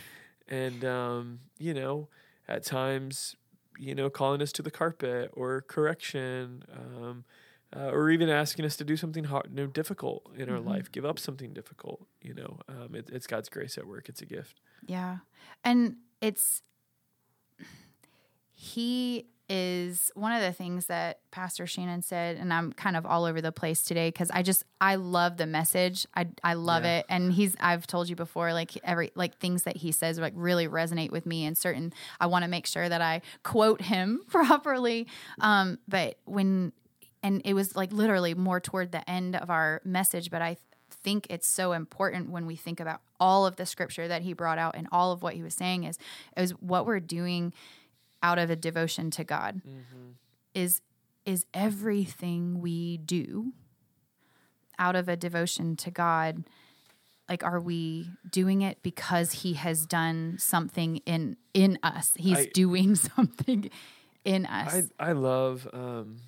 and 0.48 0.84
um, 0.84 1.40
you 1.58 1.74
know 1.74 2.08
at 2.48 2.64
times 2.64 3.36
you 3.82 3.94
know 3.94 4.10
calling 4.10 4.42
us 4.42 4.52
to 4.52 4.62
the 4.62 4.70
carpet 4.70 5.30
or 5.34 5.62
correction. 5.62 6.64
Um, 6.72 7.24
uh, 7.74 7.88
or 7.88 8.10
even 8.10 8.28
asking 8.28 8.66
us 8.66 8.76
to 8.76 8.84
do 8.84 8.98
something 8.98 9.24
hard, 9.24 9.46
you 9.48 9.56
know, 9.56 9.66
difficult 9.66 10.30
in 10.36 10.50
our 10.50 10.60
Mhm. 10.60 10.66
life, 10.66 10.92
give 10.92 11.06
up 11.06 11.18
something 11.18 11.54
difficult. 11.54 12.06
You 12.20 12.34
know, 12.34 12.58
um, 12.68 12.94
it, 12.94 13.08
it's 13.10 13.26
God's 13.26 13.48
grace 13.48 13.78
at 13.78 13.86
work. 13.86 14.10
It's 14.10 14.20
a 14.20 14.26
gift. 14.26 14.60
Yeah. 14.86 15.18
And 15.64 15.96
it's 16.20 16.62
he 18.50 19.26
is 19.54 20.10
one 20.14 20.32
of 20.32 20.40
the 20.40 20.50
things 20.52 20.86
that 20.86 21.18
Pastor 21.30 21.66
Shannon 21.66 22.00
said, 22.00 22.38
and 22.38 22.54
I'm 22.54 22.72
kind 22.72 22.96
of 22.96 23.04
all 23.04 23.26
over 23.26 23.42
the 23.42 23.52
place 23.52 23.82
today 23.82 24.08
because 24.08 24.30
I 24.30 24.40
just 24.42 24.64
I 24.80 24.94
love 24.94 25.36
the 25.36 25.44
message. 25.46 26.06
I 26.16 26.28
I 26.42 26.54
love 26.54 26.84
Yeah. 26.84 27.00
it, 27.00 27.06
and 27.10 27.30
he's 27.30 27.54
I've 27.60 27.86
told 27.86 28.08
you 28.08 28.16
before, 28.16 28.54
like 28.54 28.70
every 28.82 29.12
like 29.14 29.36
things 29.38 29.64
that 29.64 29.76
he 29.76 29.92
says 29.92 30.18
like 30.18 30.32
really 30.34 30.68
resonate 30.68 31.10
with 31.10 31.26
me, 31.26 31.44
and 31.44 31.56
certain 31.58 31.92
I 32.18 32.26
want 32.26 32.44
to 32.44 32.48
make 32.48 32.66
sure 32.66 32.88
that 32.88 33.02
I 33.02 33.20
quote 33.42 33.82
him 33.82 34.22
properly. 34.28 35.06
Um, 35.40 35.78
but 35.86 36.16
when 36.24 36.72
and 37.22 37.42
it 37.44 37.52
was 37.52 37.76
like 37.76 37.92
literally 37.92 38.34
more 38.34 38.58
toward 38.58 38.90
the 38.90 39.08
end 39.08 39.36
of 39.36 39.50
our 39.50 39.82
message, 39.84 40.30
but 40.30 40.40
I 40.40 40.56
think 41.04 41.26
it's 41.28 41.46
so 41.46 41.72
important 41.72 42.30
when 42.30 42.46
we 42.46 42.56
think 42.56 42.80
about 42.80 43.00
all 43.20 43.44
of 43.44 43.56
the 43.56 43.66
scripture 43.66 44.08
that 44.08 44.22
he 44.22 44.32
brought 44.32 44.58
out 44.58 44.76
and 44.76 44.88
all 44.92 45.12
of 45.12 45.22
what 45.22 45.34
he 45.34 45.42
was 45.42 45.52
saying 45.54 45.84
is 45.84 45.98
is 46.38 46.52
what 46.52 46.86
we're 46.86 47.00
doing 47.00 47.52
out 48.22 48.38
of 48.38 48.50
a 48.50 48.56
devotion 48.56 49.10
to 49.10 49.24
God 49.24 49.60
is 50.54 50.80
is 51.24 51.46
everything 51.54 52.60
we 52.60 52.96
do 52.98 53.52
out 54.78 54.96
of 54.96 55.08
a 55.08 55.16
devotion 55.16 55.76
to 55.76 55.90
God 55.90 56.44
like 57.28 57.44
are 57.44 57.60
we 57.60 58.10
doing 58.30 58.62
it 58.62 58.82
because 58.82 59.32
he 59.32 59.54
has 59.54 59.86
done 59.86 60.36
something 60.38 60.96
in 61.06 61.36
in 61.54 61.78
us 61.82 62.12
he's 62.16 62.38
I- 62.38 62.50
doing 62.52 62.94
something 63.16 63.70
in 64.24 64.46
us 64.46 64.90
I 64.98 65.08
I 65.08 65.12
love. 65.12 65.68
Um, 65.72 66.18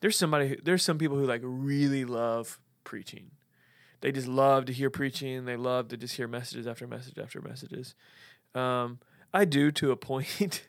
there's 0.00 0.16
somebody. 0.16 0.48
Who, 0.48 0.56
there's 0.62 0.82
some 0.84 0.98
people 0.98 1.18
who 1.18 1.26
like 1.26 1.42
really 1.44 2.04
love 2.04 2.58
preaching. 2.84 3.30
They 4.00 4.12
just 4.12 4.28
love 4.28 4.64
to 4.66 4.72
hear 4.72 4.88
preaching. 4.88 5.44
They 5.44 5.56
love 5.56 5.88
to 5.88 5.96
just 5.96 6.16
hear 6.16 6.26
messages 6.28 6.66
after 6.66 6.86
message 6.86 7.18
after 7.18 7.40
messages. 7.40 7.94
Um, 8.54 8.98
I 9.32 9.44
do 9.44 9.70
to 9.72 9.90
a 9.90 9.96
point. 10.10 10.66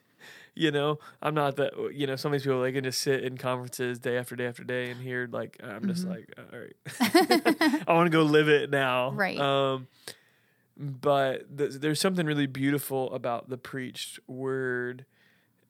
you 0.54 0.70
know, 0.70 0.98
I'm 1.20 1.34
not 1.34 1.56
that. 1.56 1.72
You 1.94 2.06
know, 2.06 2.16
some 2.16 2.32
of 2.32 2.38
these 2.38 2.44
people 2.44 2.60
they 2.62 2.72
can 2.72 2.84
just 2.84 3.00
sit 3.00 3.24
in 3.24 3.38
conferences 3.38 3.98
day 3.98 4.16
after 4.16 4.36
day 4.36 4.46
after 4.46 4.64
day 4.64 4.90
and 4.90 5.00
hear 5.00 5.28
like 5.30 5.58
I'm 5.62 5.86
just 5.88 6.06
like, 6.06 6.32
all 6.38 6.58
right, 6.58 7.84
I 7.88 7.92
want 7.92 8.06
to 8.06 8.10
go 8.16 8.22
live 8.22 8.48
it 8.48 8.70
now. 8.70 9.10
Right. 9.12 9.38
Um, 9.38 9.88
but 10.76 11.56
th- 11.56 11.72
there's 11.74 12.00
something 12.00 12.26
really 12.26 12.46
beautiful 12.46 13.12
about 13.12 13.48
the 13.48 13.58
preached 13.58 14.18
word 14.26 15.04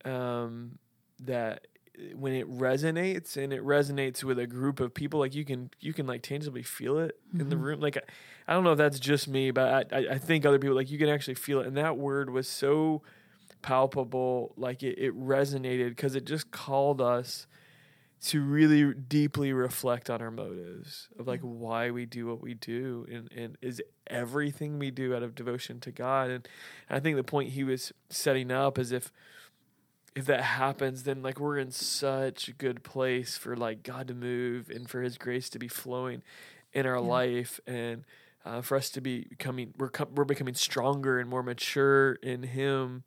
um, 0.04 0.78
that 1.20 1.66
when 2.14 2.32
it 2.32 2.49
resonates 2.50 3.37
and 3.37 3.52
it 3.52 3.64
resonates 3.64 4.23
with 4.23 4.38
a 4.38 4.47
group 4.47 4.80
of 4.80 4.94
people 4.94 5.21
like 5.21 5.35
you 5.35 5.44
can 5.44 5.71
you 5.80 5.92
can 5.92 6.06
like 6.06 6.23
tangibly 6.23 6.62
feel 6.62 6.99
it 6.99 7.18
in 7.32 7.49
the 7.49 7.56
mm-hmm. 7.56 7.64
room. 7.64 7.80
Like 7.80 7.97
I, 7.97 8.00
I 8.49 8.54
don't 8.54 8.64
know 8.64 8.73
if 8.73 8.78
that's 8.78 8.99
just 8.99 9.28
me 9.28 9.50
but 9.50 9.92
I, 9.92 9.99
I 9.99 10.06
i 10.12 10.18
think 10.18 10.44
other 10.44 10.59
people 10.59 10.76
like 10.76 10.90
you 10.90 10.99
can 10.99 11.09
actually 11.09 11.35
feel 11.35 11.61
it. 11.61 11.66
And 11.66 11.76
that 11.76 11.97
word 11.97 12.30
was 12.30 12.49
so 12.49 13.02
palpable 13.62 14.52
like 14.56 14.82
it, 14.82 14.99
it 14.99 15.18
resonated 15.18 15.90
because 15.90 16.14
it 16.14 16.25
just 16.25 16.50
called 16.50 17.00
us 17.00 17.47
to 18.23 18.40
really 18.40 18.94
deeply 18.94 19.52
reflect 19.52 20.09
on 20.09 20.23
our 20.23 20.30
motives 20.30 21.09
of 21.18 21.26
like 21.26 21.40
mm-hmm. 21.40 21.59
why 21.59 21.90
we 21.90 22.06
do 22.06 22.26
what 22.26 22.40
we 22.40 22.54
do 22.54 23.06
and, 23.11 23.30
and 23.32 23.59
is 23.61 23.82
everything 24.06 24.78
we 24.78 24.90
do 24.90 25.14
out 25.14 25.23
of 25.23 25.35
devotion 25.35 25.80
to 25.80 25.90
God. 25.90 26.30
And 26.30 26.49
I 26.88 27.00
think 27.00 27.16
the 27.16 27.25
point 27.25 27.50
he 27.50 27.64
was 27.64 27.92
setting 28.11 28.52
up 28.52 28.78
is 28.78 28.92
if 28.92 29.12
if 30.14 30.26
that 30.26 30.42
happens, 30.42 31.04
then 31.04 31.23
like 31.23 31.40
we're 31.40 31.59
in 31.59 31.71
such 31.71 32.49
a 32.49 32.52
good 32.52 32.83
place 32.83 33.37
for 33.38 33.57
like 33.57 33.83
God 33.83 34.09
to 34.09 34.14
move 34.14 34.69
and 34.71 34.88
for 34.88 35.00
his 35.02 35.16
grace 35.19 35.49
to 35.50 35.59
be 35.59 35.69
flowing 35.69 36.23
in 36.73 36.87
our 36.87 36.95
Yeah. 36.97 37.00
life 37.00 37.61
and 37.66 38.04
uh, 38.45 38.61
for 38.61 38.76
us 38.76 38.90
to 38.90 39.00
be 39.00 39.26
becoming 39.28 39.73
we're 39.78 39.88
com- 39.88 40.14
we're 40.14 40.25
becoming 40.25 40.54
stronger 40.54 41.19
and 41.21 41.31
more 41.31 41.42
mature 41.42 42.14
in 42.14 42.42
him 42.42 43.04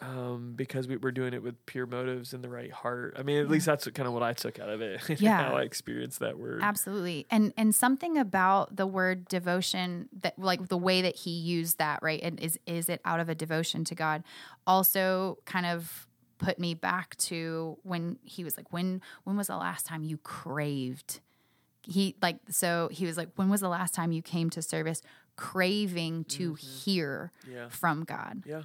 um, 0.00 0.52
because 0.54 0.86
we, 0.86 0.98
we're 0.98 1.10
doing 1.10 1.32
it 1.32 1.42
with 1.42 1.64
pure 1.64 1.86
motives 1.86 2.34
and 2.34 2.44
the 2.44 2.50
right 2.50 2.70
heart. 2.70 3.16
I 3.18 3.22
mean, 3.22 3.38
at 3.40 3.48
least 3.48 3.64
that's 3.64 3.88
kind 3.88 4.06
of 4.06 4.12
what 4.12 4.22
I 4.22 4.34
took 4.34 4.58
out 4.60 4.68
of 4.68 4.82
it. 4.82 5.00
Yeah. 5.20 5.42
how 5.48 5.56
I 5.56 5.62
experienced 5.62 6.18
that 6.20 6.38
word. 6.38 6.60
Absolutely. 6.62 7.26
And 7.30 7.54
and 7.56 7.74
something 7.74 8.18
about 8.18 8.76
the 8.76 8.86
word 8.86 9.26
devotion 9.28 10.10
that 10.20 10.38
like 10.38 10.68
the 10.68 10.76
way 10.76 11.00
that 11.02 11.16
he 11.16 11.30
used 11.30 11.78
that, 11.78 12.00
right? 12.02 12.20
And 12.22 12.38
is 12.38 12.58
is 12.66 12.90
it 12.90 13.00
out 13.06 13.20
of 13.20 13.28
a 13.30 13.34
devotion 13.34 13.84
to 13.84 13.94
God 13.94 14.22
also 14.66 15.38
kind 15.46 15.64
of 15.66 16.06
put 16.38 16.58
me 16.58 16.74
back 16.74 17.16
to 17.16 17.78
when 17.82 18.18
he 18.22 18.44
was 18.44 18.56
like 18.56 18.72
when 18.72 19.00
when 19.24 19.36
was 19.36 19.46
the 19.46 19.56
last 19.56 19.86
time 19.86 20.02
you 20.04 20.18
craved 20.18 21.20
he 21.82 22.14
like 22.20 22.38
so 22.50 22.88
he 22.92 23.06
was 23.06 23.16
like 23.16 23.28
when 23.36 23.48
was 23.48 23.60
the 23.60 23.68
last 23.68 23.94
time 23.94 24.12
you 24.12 24.20
came 24.22 24.50
to 24.50 24.60
service 24.60 25.00
craving 25.36 26.24
to 26.24 26.52
mm-hmm. 26.52 26.66
hear 26.84 27.32
Yeah. 27.50 27.68
from 27.68 28.04
God 28.04 28.42
Yeah. 28.46 28.62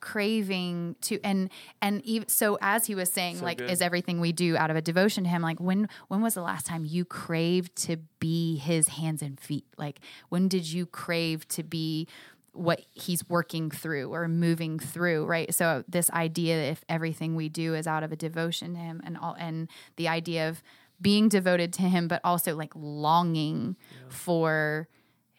craving 0.00 0.96
to 1.02 1.20
and 1.22 1.48
and 1.80 2.04
even 2.04 2.28
so 2.28 2.58
as 2.60 2.86
he 2.86 2.94
was 2.94 3.12
saying 3.12 3.36
So 3.38 3.44
like 3.44 3.58
good. 3.58 3.70
is 3.70 3.80
everything 3.80 4.20
we 4.20 4.32
do 4.32 4.56
out 4.56 4.70
of 4.70 4.76
a 4.76 4.82
devotion 4.82 5.24
to 5.24 5.30
him 5.30 5.42
like 5.42 5.60
when 5.60 5.88
when 6.08 6.20
was 6.22 6.34
the 6.34 6.42
last 6.42 6.66
time 6.66 6.84
you 6.84 7.04
craved 7.04 7.76
to 7.86 7.98
be 8.18 8.56
his 8.56 8.88
hands 8.88 9.22
and 9.22 9.38
feet 9.38 9.64
like 9.78 10.00
when 10.28 10.48
did 10.48 10.66
you 10.66 10.86
crave 10.86 11.46
to 11.48 11.62
be 11.62 12.08
what 12.52 12.82
he's 12.90 13.28
working 13.28 13.70
through 13.70 14.12
or 14.12 14.28
moving 14.28 14.78
through 14.78 15.24
right? 15.26 15.54
So 15.54 15.84
this 15.88 16.10
idea 16.10 16.56
that 16.56 16.68
if 16.68 16.84
everything 16.88 17.34
we 17.34 17.48
do 17.48 17.74
is 17.74 17.86
out 17.86 18.02
of 18.02 18.12
a 18.12 18.16
devotion 18.16 18.74
to 18.74 18.80
him 18.80 19.00
and 19.04 19.16
all 19.16 19.34
and 19.38 19.68
the 19.96 20.08
idea 20.08 20.48
of 20.48 20.62
being 21.00 21.28
devoted 21.28 21.72
to 21.74 21.82
him 21.82 22.08
but 22.08 22.20
also 22.24 22.54
like 22.54 22.72
longing 22.74 23.76
for 24.08 24.88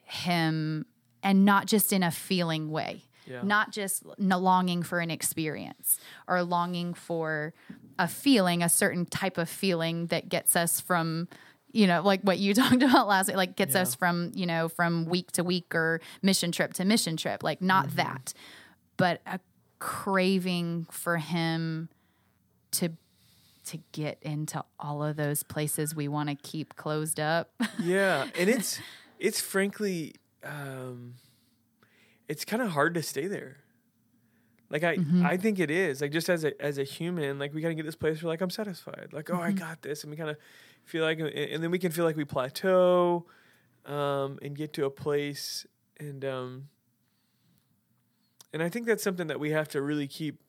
him 0.03 0.85
and 1.21 1.45
not 1.45 1.67
just 1.67 1.93
in 1.93 2.03
a 2.03 2.11
feeling 2.11 2.69
way. 2.69 3.03
Yeah. 3.25 3.41
not 3.41 3.71
just 3.71 4.03
longing 4.17 4.83
for 4.83 4.99
an 4.99 5.09
experience 5.09 5.97
or 6.27 6.43
longing 6.43 6.93
for 6.93 7.53
a 7.97 8.05
feeling 8.05 8.61
a 8.61 8.67
certain 8.67 9.05
type 9.05 9.37
of 9.37 9.47
feeling 9.47 10.07
that 10.07 10.27
gets 10.27 10.57
us 10.57 10.81
from 10.81 11.29
you 11.73 11.85
know 11.87 12.01
like 12.01 12.21
what 12.21 12.39
you 12.39 12.53
talked 12.61 12.81
about 12.81 13.07
last 13.07 13.27
week 13.27 13.35
like 13.35 13.55
gets 13.57 13.75
Yeah. 13.75 13.81
us 13.81 13.93
from 13.95 14.31
you 14.33 14.45
know 14.45 14.69
from 14.69 15.05
week 15.05 15.31
to 15.33 15.43
week 15.43 15.75
or 15.75 15.99
mission 16.21 16.51
trip 16.51 16.73
to 16.75 16.85
mission 16.85 17.17
trip 17.17 17.43
like 17.43 17.61
not 17.61 17.87
Mm-hmm. 17.87 17.95
that 17.97 18.33
but 18.97 19.21
a 19.25 19.39
craving 19.79 20.87
for 20.91 21.17
him 21.17 21.89
to 22.71 22.89
to 23.65 23.79
get 23.91 24.17
into 24.21 24.63
all 24.79 25.03
of 25.03 25.15
those 25.15 25.43
places 25.43 25.95
we 25.95 26.07
want 26.07 26.29
to 26.29 26.35
keep 26.35 26.75
closed 26.75 27.19
up 27.19 27.51
yeah 27.79 28.27
and 28.37 28.49
it's 28.49 28.79
it's 29.19 29.39
frankly 29.41 30.13
um 30.43 31.13
it's 32.27 32.45
kind 32.45 32.61
of 32.61 32.69
hard 32.69 32.93
to 32.93 33.01
stay 33.03 33.27
there 33.27 33.57
like 34.69 34.83
i 34.83 34.95
Mm-hmm. 34.97 35.25
i 35.25 35.37
think 35.37 35.59
it 35.59 35.69
is 35.71 36.01
like 36.01 36.11
just 36.11 36.29
as 36.29 36.43
a 36.43 36.61
as 36.61 36.77
a 36.77 36.83
human 36.83 37.39
like 37.39 37.53
we 37.53 37.61
gotta 37.61 37.73
get 37.75 37.85
this 37.85 37.95
place 37.95 38.21
where 38.23 38.29
like 38.29 38.41
i'm 38.41 38.49
satisfied 38.49 39.09
like 39.11 39.29
oh 39.29 39.35
i 39.41 39.49
Mm-hmm. 39.49 39.57
got 39.59 39.81
this 39.81 40.03
and 40.03 40.11
we 40.11 40.17
kind 40.17 40.29
of 40.29 40.37
feel 40.85 41.03
like 41.03 41.19
and 41.19 41.63
then 41.63 41.71
we 41.71 41.79
can 41.79 41.91
feel 41.91 42.05
like 42.05 42.15
we 42.15 42.25
plateau 42.25 43.25
um 43.85 44.39
and 44.41 44.55
get 44.55 44.73
to 44.73 44.85
a 44.85 44.89
place 44.89 45.65
and 45.99 46.23
um 46.25 46.67
and 48.53 48.61
i 48.63 48.69
think 48.69 48.85
that's 48.85 49.03
something 49.03 49.27
that 49.27 49.39
we 49.39 49.51
have 49.51 49.67
to 49.67 49.81
really 49.81 50.07
keep 50.07 50.39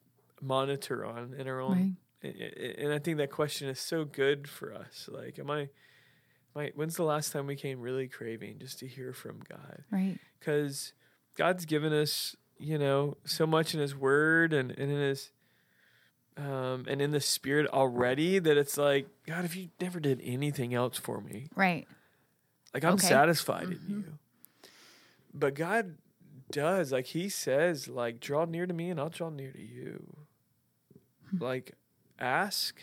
monitor 0.41 1.05
on 1.05 1.33
in 1.37 1.47
our 1.47 1.59
own 1.59 1.77
a- 2.23 2.83
and 2.83 2.91
I 2.93 2.99
think 2.99 3.17
that 3.17 3.31
question 3.31 3.69
is 3.69 3.79
so 3.79 4.03
good 4.03 4.47
for 4.49 4.73
us. 4.73 5.07
Like, 5.11 5.37
am 5.37 5.51
I, 5.51 5.69
I 6.55 6.71
when's 6.75 6.95
the 6.95 7.03
last 7.03 7.31
time 7.31 7.45
we 7.45 7.55
came 7.55 7.79
really 7.81 8.07
craving 8.07 8.59
just 8.59 8.79
to 8.79 8.87
hear 8.87 9.13
from 9.13 9.41
God? 9.47 9.83
right 9.91 10.17
Because 10.39 10.93
God's 11.35 11.65
given 11.65 11.93
us 11.93 12.35
you 12.57 12.77
know, 12.77 13.17
so 13.25 13.45
much 13.45 13.73
in 13.73 13.81
His 13.81 13.95
Word 13.95 14.53
and, 14.53 14.71
and 14.71 14.91
in 14.91 14.97
His 14.97 15.31
um, 16.37 16.85
and 16.87 17.01
in 17.01 17.11
the 17.11 17.21
Spirit 17.21 17.67
already 17.67 18.39
that 18.39 18.57
it's 18.57 18.77
like, 18.77 19.07
God, 19.25 19.45
if 19.45 19.55
you 19.55 19.69
never 19.79 19.99
did 19.99 20.21
anything 20.23 20.73
else 20.73 20.97
for 20.97 21.21
me, 21.21 21.47
Right. 21.55 21.87
like 22.73 22.83
I'm 22.83 22.93
Okay. 22.95 23.07
satisfied 23.07 23.67
Mhm. 23.69 23.71
in 23.89 23.89
you. 23.89 24.17
But 25.33 25.53
God 25.55 25.97
does, 26.51 26.91
like 26.91 27.07
He 27.07 27.29
says, 27.29 27.87
like 27.87 28.19
draw 28.19 28.45
near 28.45 28.65
to 28.65 28.73
me 28.73 28.89
and 28.89 28.99
I'll 28.99 29.09
draw 29.09 29.29
near 29.29 29.51
to 29.51 29.61
you. 29.61 30.15
Like 31.39 31.73
ask, 32.19 32.81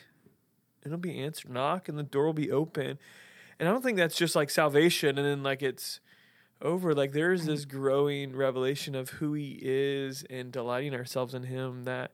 and 0.82 0.92
it'll 0.92 0.98
be 1.00 1.18
answered. 1.18 1.50
Knock, 1.50 1.88
and 1.88 1.98
the 1.98 2.02
door 2.02 2.26
will 2.26 2.32
be 2.32 2.50
open. 2.50 2.98
And 3.58 3.68
I 3.68 3.72
don't 3.72 3.82
think 3.82 3.96
that's 3.96 4.16
just 4.16 4.34
like 4.34 4.50
salvation, 4.50 5.16
and 5.16 5.26
then 5.26 5.42
like 5.42 5.62
it's 5.62 6.00
over. 6.60 6.94
Like 6.94 7.12
there's 7.12 7.44
this 7.46 7.64
growing 7.64 8.34
revelation 8.36 8.94
of 8.94 9.10
who 9.10 9.32
He 9.34 9.58
is 9.62 10.24
and 10.28 10.50
delighting 10.52 10.94
ourselves 10.94 11.32
in 11.34 11.44
Him 11.44 11.84
that 11.84 12.12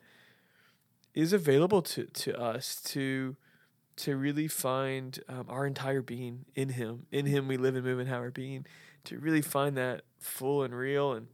is 1.15 1.33
available 1.33 1.83
to 1.83 2.05
to 2.07 2.39
us 2.41 2.81
to 2.83 3.37
to 3.97 4.17
really 4.17 4.47
find 4.47 5.19
um, 5.29 5.47
our 5.49 5.67
entire 5.67 6.03
being 6.03 6.45
in 6.55 6.71
Him. 6.71 7.07
In 7.11 7.27
Him, 7.27 7.49
we 7.49 7.57
live 7.57 7.75
and 7.75 7.85
move 7.85 7.99
and 7.99 8.09
have 8.09 8.21
our 8.21 8.31
being. 8.31 8.65
To 9.05 9.19
really 9.19 9.43
find 9.43 9.77
that 9.77 10.03
full 10.19 10.63
and 10.63 10.75
real, 10.75 11.13
and 11.13 11.29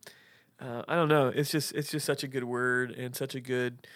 uh, 0.60 0.82
I 0.86 0.94
don't 0.94 1.08
know. 1.08 1.28
It's 1.28 1.50
just 1.50 1.72
it's 1.74 1.90
just 1.90 2.06
such 2.06 2.22
a 2.22 2.28
good 2.28 2.44
word 2.44 2.92
and 2.92 3.16
such 3.16 3.34
a 3.34 3.40
good 3.40 3.86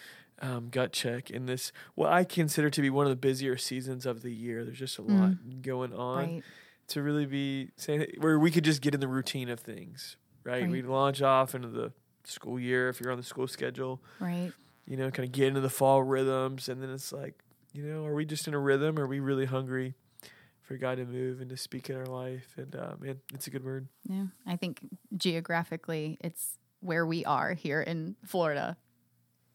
um, 0.41 0.69
gut 0.69 0.91
check 0.91 1.29
in 1.29 1.45
this 1.45 1.71
what 1.95 2.11
I 2.11 2.23
consider 2.23 2.69
to 2.69 2.81
be 2.81 2.89
one 2.89 3.05
of 3.05 3.09
the 3.09 3.15
busier 3.15 3.57
seasons 3.57 4.05
of 4.05 4.21
the 4.21 4.31
year. 4.33 4.65
There's 4.65 4.79
just 4.79 4.97
a 4.97 5.01
lot 5.01 5.61
going 5.61 5.93
on 5.93 6.17
Right. 6.17 6.43
to 6.89 7.01
really 7.01 7.25
be 7.25 7.71
saying 7.77 8.05
where 8.19 8.37
we 8.37 8.51
could 8.51 8.63
just 8.65 8.81
get 8.81 8.93
in 8.93 8.99
the 8.99 9.07
routine 9.07 9.49
of 9.49 9.59
things, 9.61 10.17
right? 10.43 10.61
Right. 10.63 10.69
We 10.69 10.81
launch 10.81 11.21
off 11.21 11.55
into 11.55 11.69
the 11.69 11.93
school 12.25 12.59
year 12.59 12.89
if 12.89 12.99
you're 12.99 13.11
on 13.11 13.17
the 13.17 13.23
school 13.23 13.47
schedule, 13.47 14.01
Right. 14.19 14.51
You 14.89 14.97
know, 14.97 15.09
kind 15.11 15.25
of 15.25 15.31
get 15.31 15.47
into 15.47 15.61
the 15.61 15.69
fall 15.69 16.03
rhythms, 16.03 16.67
and 16.67 16.81
then 16.83 16.89
it's 16.89 17.13
like, 17.13 17.35
you 17.71 17.83
know, 17.83 18.03
are 18.05 18.13
we 18.15 18.25
just 18.25 18.47
in 18.47 18.53
a 18.53 18.59
rhythm? 18.59 18.99
Or 18.99 19.03
are 19.03 19.07
we 19.07 19.19
really 19.21 19.45
hungry 19.45 19.93
for 20.61 20.75
God 20.75 20.97
to 20.97 21.05
move 21.05 21.39
and 21.39 21.49
to 21.51 21.55
speak 21.57 21.89
in 21.89 21.95
our 21.95 22.07
life? 22.07 22.55
And 22.57 22.75
uh, 22.75 22.93
man, 22.99 23.19
it's 23.33 23.47
a 23.47 23.51
good 23.51 23.63
word. 23.63 23.87
Yeah. 24.09 24.25
I 24.47 24.55
think 24.57 24.79
geographically, 25.15 26.17
it's 26.21 26.57
where 26.81 27.05
we 27.05 27.23
are 27.25 27.53
here 27.53 27.81
in 27.81 28.15
Florida. 28.25 28.77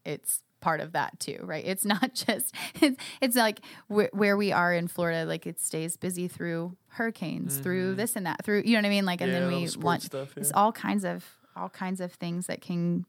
It's 0.05 0.43
part 0.61 0.81
of 0.81 0.93
that 0.93 1.19
too, 1.21 1.39
right? 1.43 1.65
It's 1.67 1.85
not 1.85 2.15
just, 2.27 2.55
it's, 2.81 2.97
it's 3.21 3.37
like 3.37 3.61
wh- 3.89 4.13
where 4.13 4.37
we 4.37 4.53
are 4.53 4.73
in 4.73 4.89
Florida, 4.89 5.27
like 5.27 5.47
it 5.47 5.61
stays 5.61 5.97
busy 5.97 6.29
through 6.29 6.77
hurricanes, 6.89 7.59
through 7.59 7.95
Mhm. 7.95 7.97
this 7.97 8.17
and 8.17 8.27
that, 8.27 8.45
through, 8.45 8.63
you 8.65 8.73
know 8.73 8.79
what 8.79 8.87
I 8.87 8.91
mean? 8.91 9.05
Like, 9.05 9.21
and 9.21 9.33
yeah, 9.33 9.41
then 9.41 9.49
we 9.49 9.69
want, 9.79 10.03
stuff. 10.03 10.33
Yeah. 10.37 10.41
it's 10.43 10.53
all 10.53 10.73
kinds 10.73 11.05
of, 11.05 11.25
all 11.57 11.69
kinds 11.69 12.01
of 12.01 12.13
things 12.13 12.47
that 12.47 12.61
can 12.61 13.05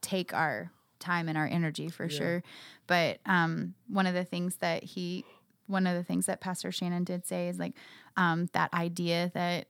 take 0.00 0.32
our 0.34 0.70
time 0.98 1.28
and 1.28 1.36
our 1.38 1.46
energy 1.46 1.88
for 1.88 2.04
Yeah. 2.06 2.18
sure. 2.18 2.42
But 2.86 3.20
um, 3.26 3.74
one 3.88 4.06
of 4.06 4.14
the 4.14 4.24
things 4.24 4.56
that 4.56 4.82
he, 4.82 5.24
one 5.66 5.86
of 5.86 5.94
the 5.96 6.02
things 6.04 6.26
that 6.26 6.40
Pastor 6.40 6.70
Shannon 6.72 7.04
did 7.04 7.26
say 7.26 7.48
is 7.48 7.58
like 7.58 7.74
um, 8.16 8.48
that 8.52 8.72
idea 8.74 9.30
that 9.34 9.66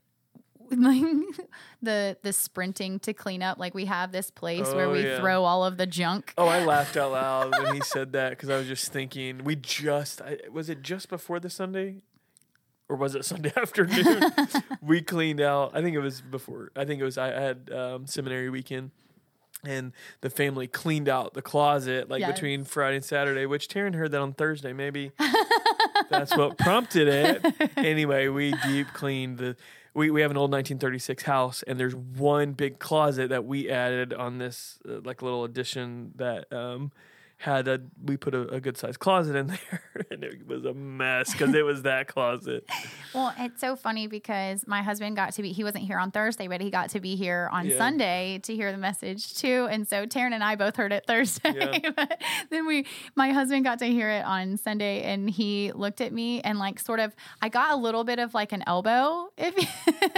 like 0.71 1.03
the 1.83 2.17
the 2.23 2.33
sprinting 2.33 3.01
to 3.01 3.13
clean 3.13 3.43
up 3.43 3.59
like 3.59 3.75
we 3.75 3.87
have 3.87 4.13
this 4.13 4.31
place 4.31 4.73
where 4.73 4.87
Oh, 4.87 4.93
we 4.93 5.05
yeah. 5.05 5.19
throw 5.19 5.43
all 5.43 5.65
of 5.65 5.77
the 5.79 5.87
junk 5.87 6.33
Oh, 6.39 6.47
I 6.47 6.65
laughed 6.65 6.97
out 6.97 7.11
loud 7.11 7.51
when 7.61 7.75
he 7.75 7.81
said 7.81 8.13
that 8.13 8.31
because 8.31 8.51
I 8.51 8.57
was 8.57 8.69
just 8.69 8.93
thinking 8.93 9.43
we 9.43 9.57
just 9.57 10.23
I, 10.23 10.39
was 10.53 10.71
it 10.71 10.83
just 10.83 11.09
before 11.09 11.41
the 11.41 11.51
Sunday, 11.51 11.97
or 12.89 12.95
was 12.97 13.17
it 13.17 13.25
Sunday 13.25 13.53
afternoon? 13.57 14.23
we 14.81 15.03
cleaned 15.03 15.41
out. 15.41 15.73
I 15.75 15.83
think 15.83 15.97
it 15.97 16.01
was 16.01 16.21
before. 16.21 16.71
I 16.77 16.85
think 16.85 17.01
it 17.01 17.05
was 17.05 17.19
I 17.19 17.29
had 17.33 17.69
um, 17.73 18.07
seminary 18.07 18.49
weekend, 18.49 18.93
and 19.65 19.93
the 20.21 20.31
family 20.31 20.67
cleaned 20.67 21.09
out 21.09 21.35
the 21.35 21.43
closet 21.43 22.09
like 22.09 22.21
Yes. 22.21 22.33
between 22.33 22.65
Friday 22.65 22.97
and 22.97 23.05
Saturday. 23.05 23.47
Which 23.47 23.69
Taryn 23.69 23.95
heard 23.95 24.11
that 24.13 24.21
on 24.21 24.33
Thursday. 24.33 24.73
Maybe 24.73 25.13
that's 26.09 26.37
what 26.37 26.59
prompted 26.59 27.09
it. 27.09 27.71
Anyway, 27.77 28.29
we 28.29 28.53
deep 28.67 28.89
cleaned 28.93 29.39
the. 29.39 29.57
We, 29.93 30.11
we 30.13 30.21
have 30.21 30.31
an 30.31 30.37
old 30.37 30.53
1936 30.53 31.25
house, 31.25 31.65
and 31.65 31.79
there's 31.79 31.97
one 31.97 32.53
big 32.53 32.79
closet 32.79 33.31
that 33.31 33.45
we 33.45 33.69
added 33.69 34.15
on 34.15 34.39
this 34.39 34.79
uh, 34.89 35.01
like 35.03 35.21
little 35.21 35.43
addition 35.43 36.13
that 36.15 36.51
um, 36.53 36.93
had 37.41 37.69
a 37.69 37.81
we 38.05 38.19
put 38.19 38.35
a, 38.35 38.43
a 38.49 38.61
good 38.61 38.77
sized 38.77 38.99
closet 38.99 39.35
in 39.35 39.47
there, 39.49 40.07
and 40.11 40.23
it 40.23 40.47
was 40.47 40.65
a 40.67 40.75
mess 40.75 41.33
because 41.33 41.55
it 41.55 41.65
was 41.65 41.83
that 41.83 42.07
closet. 42.07 42.65
Well, 43.13 43.35
it's 43.41 43.61
so 43.61 43.75
funny 43.75 44.07
because 44.07 44.65
my 44.69 44.83
husband 44.83 45.17
got 45.17 45.33
to 45.33 45.43
be, 45.43 45.51
he 45.51 45.65
wasn't 45.65 45.83
here 45.83 45.99
on 45.99 46.13
Thursday, 46.13 46.47
but 46.47 46.61
he 46.61 46.71
got 46.71 46.91
to 46.91 47.01
be 47.01 47.17
here 47.17 47.49
on 47.51 47.67
Yeah. 47.67 47.77
Sunday 47.77 48.39
to 48.45 48.55
hear 48.55 48.71
the 48.71 48.79
message 48.79 49.35
too. 49.35 49.67
And 49.69 49.89
so 49.89 50.07
Taryn 50.07 50.33
and 50.33 50.45
I 50.45 50.55
both 50.55 50.77
heard 50.77 50.93
it 50.93 51.05
Thursday. 51.09 51.81
Yeah. 51.83 51.91
but 51.91 52.23
then 52.51 52.69
we, 52.69 52.87
my 53.17 53.33
husband 53.33 53.65
got 53.65 53.81
to 53.81 53.87
hear 53.87 54.09
it 54.11 54.25
on 54.25 54.57
Sunday 54.59 55.03
and 55.03 55.29
he 55.29 55.73
looked 55.73 56.01
at 56.01 56.13
me 56.13 56.41
and 56.43 56.61
like 56.61 56.79
sort 56.79 57.01
of, 57.01 57.13
I 57.43 57.49
got 57.49 57.73
a 57.73 57.77
little 57.77 58.05
bit 58.05 58.21
of 58.21 58.33
like 58.33 58.53
an 58.53 58.63
elbow 58.65 59.27
if 59.37 59.57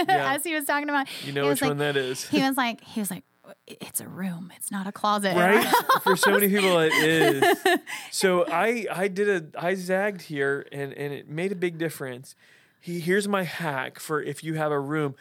as 0.07 0.43
he 0.43 0.53
was 0.53 0.65
talking 0.65 0.87
about. 0.89 1.07
You 1.25 1.31
know 1.31 1.47
which 1.47 1.61
was 1.61 1.69
one 1.69 1.77
that 1.79 1.97
is, 1.97 2.29
He 2.29 2.41
was 2.43 2.55
like, 2.57 2.83
he 2.83 2.99
was 2.99 3.09
like, 3.09 3.23
it's 3.67 3.99
a 4.01 4.07
room. 4.07 4.51
It's 4.55 4.71
not 4.71 4.87
a 4.87 4.91
closet. 4.91 5.35
right? 5.35 5.65
For 6.03 6.15
so 6.15 6.31
many 6.31 6.47
people, 6.49 6.79
it 6.79 6.93
is. 6.93 7.43
So 8.11 8.45
I 8.47 8.85
I 8.91 9.07
did 9.07 9.29
a 9.55 9.59
I 9.61 9.75
zagged 9.75 10.21
here, 10.23 10.65
and 10.71 10.93
and 10.93 11.13
it 11.13 11.27
made 11.27 11.51
a 11.51 11.55
big 11.55 11.77
difference. 11.77 12.35
He 12.79 12.99
here's 12.99 13.27
my 13.27 13.43
hack 13.43 13.99
for 13.99 14.21
if 14.21 14.43
you 14.43 14.53
have 14.55 14.71
a 14.71 14.79
room. 14.79 15.15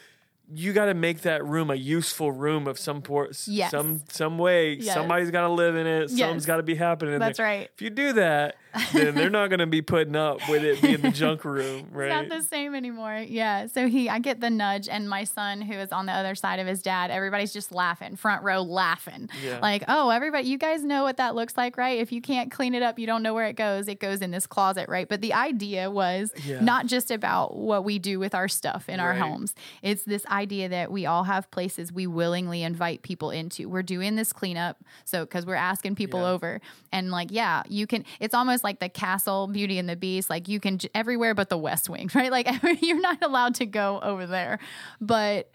You 0.55 0.73
got 0.75 0.87
to 0.87 0.95
make 0.95 1.23
that 1.23 1.45
room 1.45 1.71
a 1.71 1.75
useful 1.77 2.31
room 2.31 2.67
of 2.67 2.79
some 2.79 3.01
port, 3.01 3.37
Yes. 3.47 3.71
some 3.71 4.03
some 4.09 4.37
way. 4.39 4.75
Yes. 4.75 4.93
Somebody's 4.95 5.31
got 5.31 5.43
to 5.47 5.53
live 5.53 5.77
in 5.77 5.87
it. 5.87 6.11
Yes. 6.11 6.19
Something's 6.19 6.47
got 6.47 6.57
to 6.59 6.63
be 6.63 6.75
happening. 6.75 7.15
in 7.15 7.21
That's 7.21 7.39
there. 7.39 7.47
right. 7.47 7.71
If 7.75 7.81
you 7.81 7.89
do 7.91 8.13
that, 8.15 8.57
then 8.93 9.15
they're 9.15 9.31
not 9.31 9.49
going 9.49 9.59
to 9.61 9.67
be 9.67 9.83
putting 9.83 10.17
up 10.17 10.39
with 10.49 10.65
it 10.65 10.81
being 10.81 11.01
the 11.01 11.11
junk 11.11 11.45
room, 11.47 11.81
It's 11.87 11.93
right? 11.93 12.09
not 12.09 12.29
the 12.29 12.43
same 12.47 12.75
anymore. 12.75 13.25
Yeah. 13.27 13.67
So 13.67 13.89
he, 13.89 14.09
I 14.09 14.19
get 14.19 14.41
the 14.41 14.51
nudge, 14.51 14.89
and 14.89 15.09
my 15.09 15.25
son, 15.25 15.61
who 15.63 15.75
is 15.75 15.93
on 15.93 16.07
the 16.07 16.13
other 16.13 16.35
side 16.35 16.59
of 16.59 16.67
his 16.67 16.83
dad, 16.83 17.11
everybody's 17.11 17.53
just 17.53 17.73
laughing, 17.73 18.17
front 18.17 18.43
row 18.43 18.63
laughing. 18.63 19.29
Yeah. 19.45 19.59
Like, 19.61 19.85
oh, 19.89 20.11
everybody, 20.11 20.49
you 20.49 20.59
guys 20.59 20.85
know 20.85 21.03
what 21.03 21.17
that 21.19 21.35
looks 21.35 21.57
like, 21.57 21.77
right? 21.77 21.99
If 21.99 22.13
you 22.13 22.21
can't 22.23 22.51
clean 22.51 22.75
it 22.75 22.83
up, 22.83 22.99
you 22.99 23.07
don't 23.07 23.23
know 23.23 23.35
where 23.35 23.47
it 23.47 23.57
goes. 23.57 23.89
It 23.89 24.01
goes 24.01 24.21
in 24.23 24.31
this 24.31 24.47
closet, 24.47 24.89
right? 24.89 25.09
But 25.09 25.21
the 25.21 25.33
idea 25.35 25.91
was 25.91 26.33
Yeah. 26.45 26.61
not 26.61 26.87
just 26.87 27.11
about 27.11 27.57
what 27.57 27.85
we 27.85 27.99
do 27.99 28.19
with 28.19 28.35
our 28.35 28.49
stuff 28.49 28.89
in 28.89 29.01
our 29.01 29.15
homes. 29.15 29.55
It's 29.83 30.05
this 30.05 30.25
idea 30.27 30.69
that 30.71 30.91
we 30.91 31.07
all 31.07 31.25
have 31.25 31.51
places 31.51 31.93
we 31.93 32.07
willingly 32.07 32.63
invite 32.63 33.03
people 33.03 33.31
into. 33.31 33.69
We're 33.69 33.83
doing 33.83 34.17
this 34.17 34.33
cleanup, 34.33 34.79
so 35.05 35.25
because 35.25 35.45
we're 35.47 35.55
asking 35.55 35.95
people 35.97 36.21
Yeah. 36.21 36.31
over, 36.31 36.61
and 36.91 37.11
like, 37.11 37.29
yeah, 37.31 37.63
you 37.69 37.87
can. 37.87 38.05
It's 38.21 38.35
almost 38.35 38.62
like 38.64 38.81
the 38.81 38.88
castle, 38.88 39.46
Beauty 39.46 39.79
and 39.79 39.88
the 39.88 39.96
Beast. 39.96 40.29
Like 40.31 40.48
you 40.48 40.61
can 40.61 40.79
everywhere 40.94 41.35
but 41.35 41.48
the 41.48 41.59
West 41.59 41.88
Wing, 41.88 42.11
right? 42.14 42.31
Like 42.31 42.48
you're 42.83 43.01
not 43.01 43.22
allowed 43.22 43.55
to 43.57 43.66
go 43.66 44.01
over 44.03 44.27
there, 44.27 44.59
but 45.01 45.51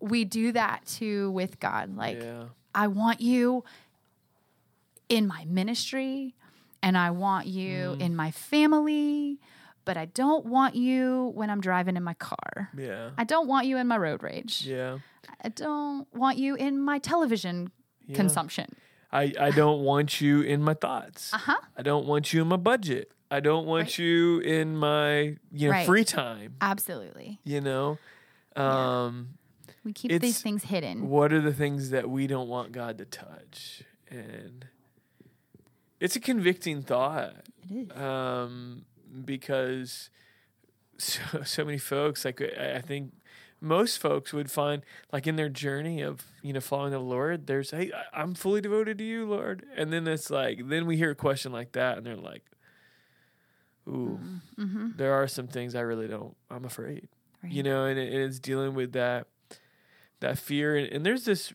we 0.00 0.24
do 0.24 0.52
that 0.52 0.84
too 0.86 1.30
with 1.30 1.58
God. 1.60 1.96
Like 1.96 2.20
yeah. 2.22 2.44
I 2.74 2.88
want 2.88 3.20
you 3.20 3.64
in 5.08 5.26
my 5.26 5.44
ministry 5.46 6.34
and 6.82 6.96
I 6.98 7.10
want 7.10 7.46
you 7.46 7.96
Mm. 7.96 8.00
in 8.00 8.16
my 8.16 8.30
family, 8.30 9.38
but 9.84 9.96
I 9.96 10.06
don't 10.06 10.46
want 10.46 10.74
you 10.74 11.32
when 11.34 11.50
I'm 11.50 11.60
driving 11.60 11.96
in 11.96 12.02
my 12.02 12.14
car. 12.14 12.70
Yeah. 12.76 13.10
I 13.16 13.24
don't 13.24 13.46
want 13.48 13.66
you 13.66 13.76
in 13.78 13.86
my 13.86 13.96
road 13.96 14.22
rage. 14.22 14.66
Yeah. 14.66 14.98
I 15.42 15.48
don't 15.48 16.06
want 16.14 16.38
you 16.38 16.54
in 16.56 16.78
my 16.80 16.98
television 16.98 17.70
Yeah. 18.06 18.16
consumption. 18.16 18.74
I, 19.14 19.32
I 19.38 19.50
don't 19.52 19.82
want 19.82 20.20
you 20.20 20.40
in 20.42 20.60
my 20.62 20.74
thoughts. 20.74 21.32
Uh 21.32 21.38
huh. 21.38 21.60
I 21.76 21.82
don't 21.82 22.06
want 22.06 22.32
you 22.32 22.42
in 22.42 22.48
my 22.48 22.56
budget. 22.56 23.12
I 23.30 23.40
don't 23.40 23.64
want 23.66 23.84
Right. 23.86 23.98
you 23.98 24.40
in 24.40 24.76
my 24.76 25.36
you 25.52 25.68
know 25.68 25.70
Right. 25.70 25.86
free 25.86 26.04
time. 26.04 26.56
Absolutely. 26.60 27.38
You 27.44 27.60
know, 27.60 27.98
um, 28.56 29.38
We 29.84 29.92
keep 29.92 30.20
these 30.20 30.40
things 30.42 30.64
hidden. 30.64 31.08
what 31.08 31.32
are 31.32 31.40
the 31.40 31.52
things 31.52 31.90
that 31.90 32.10
we 32.10 32.26
don't 32.26 32.48
want 32.48 32.72
God 32.72 32.98
to 32.98 33.04
touch? 33.04 33.82
And 34.10 34.66
it's 36.00 36.16
a 36.16 36.20
convicting 36.20 36.82
thought 36.82 37.34
It 37.70 37.90
is. 37.92 37.96
um, 37.96 38.84
because 39.24 40.10
so, 40.98 41.20
so 41.44 41.64
many 41.64 41.78
folks, 41.78 42.24
like 42.24 42.40
I 42.42 42.76
I 42.76 42.80
think 42.80 43.12
most 43.64 43.98
folks 43.98 44.32
would 44.32 44.50
find, 44.50 44.82
like 45.12 45.26
in 45.26 45.36
their 45.36 45.48
journey 45.48 46.02
of 46.02 46.24
you 46.42 46.52
know 46.52 46.60
following 46.60 46.92
the 46.92 46.98
Lord, 46.98 47.46
there's 47.46 47.70
hey, 47.70 47.90
I'm 48.12 48.34
fully 48.34 48.60
devoted 48.60 48.98
to 48.98 49.04
you, 49.04 49.26
Lord, 49.26 49.64
and 49.76 49.92
then 49.92 50.06
it's 50.06 50.30
like 50.30 50.68
then 50.68 50.86
we 50.86 50.96
hear 50.96 51.10
a 51.10 51.14
question 51.16 51.50
like 51.52 51.72
that, 51.72 51.96
and 51.98 52.06
they're 52.06 52.16
like, 52.16 52.44
ooh, 53.88 54.20
Mm-hmm. 54.58 54.90
there 54.96 55.14
are 55.14 55.26
some 55.26 55.46
things 55.48 55.74
I 55.74 55.80
really 55.80 56.06
don't. 56.08 56.36
I'm 56.50 56.64
afraid, 56.64 57.08
Right. 57.42 57.52
you 57.52 57.62
know, 57.62 57.84
and, 57.86 57.98
it, 57.98 58.12
and 58.12 58.22
it's 58.22 58.38
dealing 58.38 58.74
with 58.74 58.92
that 58.92 59.26
that 60.20 60.38
fear, 60.38 60.76
and, 60.76 60.86
and 60.92 61.04
there's 61.04 61.24
this 61.24 61.52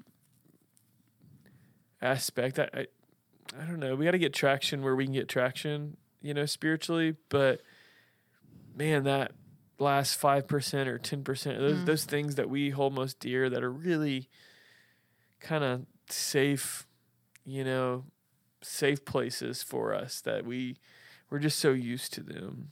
aspect. 2.02 2.60
I, 2.60 2.69
I 2.74 2.86
I 3.60 3.65
don't 3.65 3.80
know. 3.80 3.95
We 3.95 4.06
got 4.06 4.12
to 4.12 4.19
get 4.19 4.34
traction 4.34 4.84
where 4.84 4.95
we 4.95 5.06
can 5.06 5.13
get 5.13 5.28
traction, 5.28 5.98
you 6.22 6.36
know, 6.36 6.45
spiritually. 6.45 7.15
But 7.30 7.62
man, 8.76 9.06
that 9.06 9.32
last 9.80 10.15
five 10.15 10.48
percent 10.48 10.88
or 10.89 10.98
ten 10.98 11.24
percent, 11.24 11.58
those 11.60 11.78
Mm. 11.78 11.86
those 11.86 12.06
things 12.06 12.36
that 12.36 12.50
we 12.50 12.70
hold 12.70 12.94
most 12.94 13.20
dear 13.20 13.50
that 13.50 13.63
are 13.63 13.72
really 13.72 14.30
kind 15.39 15.63
of 15.63 15.86
safe, 16.10 16.86
you 17.46 17.63
know, 17.63 18.06
safe 18.62 19.06
places 19.06 19.63
for 19.63 19.94
us 19.94 20.22
that 20.22 20.46
we 20.46 20.78
we're 21.30 21.39
just 21.39 21.60
so 21.60 21.72
used 21.72 22.13
to 22.13 22.22
them. 22.22 22.72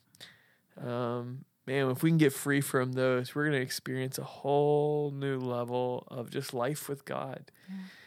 Um, 0.83 1.45
man, 1.65 1.89
if 1.89 2.03
we 2.03 2.09
can 2.09 2.17
get 2.17 2.33
free 2.33 2.61
from 2.61 2.93
those, 2.93 3.33
we're 3.35 3.43
going 3.45 3.55
to 3.57 3.61
experience 3.61 4.17
a 4.17 4.23
whole 4.23 5.11
new 5.11 5.37
level 5.39 6.07
of 6.09 6.29
just 6.29 6.53
life 6.53 6.89
with 6.89 7.05
God. 7.05 7.51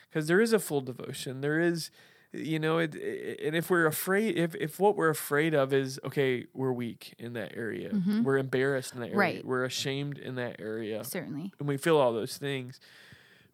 Because 0.08 0.26
there 0.26 0.40
is 0.40 0.52
a 0.52 0.58
full 0.58 0.80
devotion. 0.80 1.40
There 1.40 1.60
is, 1.60 1.90
you 2.32 2.58
know, 2.58 2.78
it, 2.78 2.94
it- 2.94 3.40
and 3.44 3.56
if 3.56 3.70
we're 3.70 3.86
afraid, 3.86 4.36
if, 4.38 4.54
if 4.54 4.78
what 4.78 4.96
we're 4.96 5.08
afraid 5.10 5.54
of 5.54 5.72
is, 5.72 5.98
okay, 6.04 6.46
we're 6.54 6.72
weak 6.72 7.14
in 7.18 7.32
that 7.34 7.56
area, 7.56 7.90
Mhm. 7.90 8.22
we're 8.24 8.38
embarrassed 8.38 8.94
in 8.94 9.00
that 9.00 9.06
area, 9.08 9.18
Right. 9.18 9.44
we're 9.44 9.64
ashamed 9.64 10.18
in 10.18 10.36
that 10.36 10.60
area, 10.60 11.02
Certainly. 11.04 11.52
and 11.58 11.66
we 11.68 11.76
feel 11.76 11.96
all 11.96 12.12
those 12.12 12.36
things, 12.38 12.78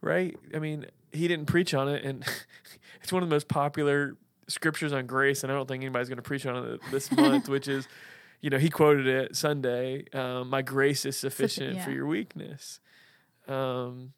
right? 0.01 0.37
I 0.55 0.59
mean, 0.59 0.87
he 1.13 1.27
didn't 1.29 1.47
preach 1.47 1.73
on 1.75 1.89
it, 1.89 2.05
and 2.05 2.23
it's 3.03 3.13
one 3.13 3.23
of 3.23 3.29
the 3.29 3.35
most 3.35 3.49
popular 3.49 4.17
scriptures 4.49 4.93
on 4.93 5.07
grace, 5.07 5.43
and 5.43 5.51
I 5.51 5.55
don't 5.55 5.67
think 5.67 5.83
anybody's 5.83 6.09
going 6.09 6.17
to 6.17 6.23
preach 6.23 6.45
on 6.47 6.65
it 6.75 6.81
this 6.91 7.11
month, 7.11 7.49
which 7.49 7.69
is, 7.69 7.89
you 8.43 8.51
know, 8.51 8.59
he 8.59 8.69
quoted 8.69 9.07
it 9.07 9.35
Sunday. 9.37 10.05
Um, 10.13 10.51
My 10.51 10.61
grace 10.63 11.05
is 11.07 11.17
sufficient 11.17 11.81
for 11.83 11.91
yeah. 11.91 11.97
your 11.97 12.07
weakness. 12.07 12.79
Um, 13.49 14.13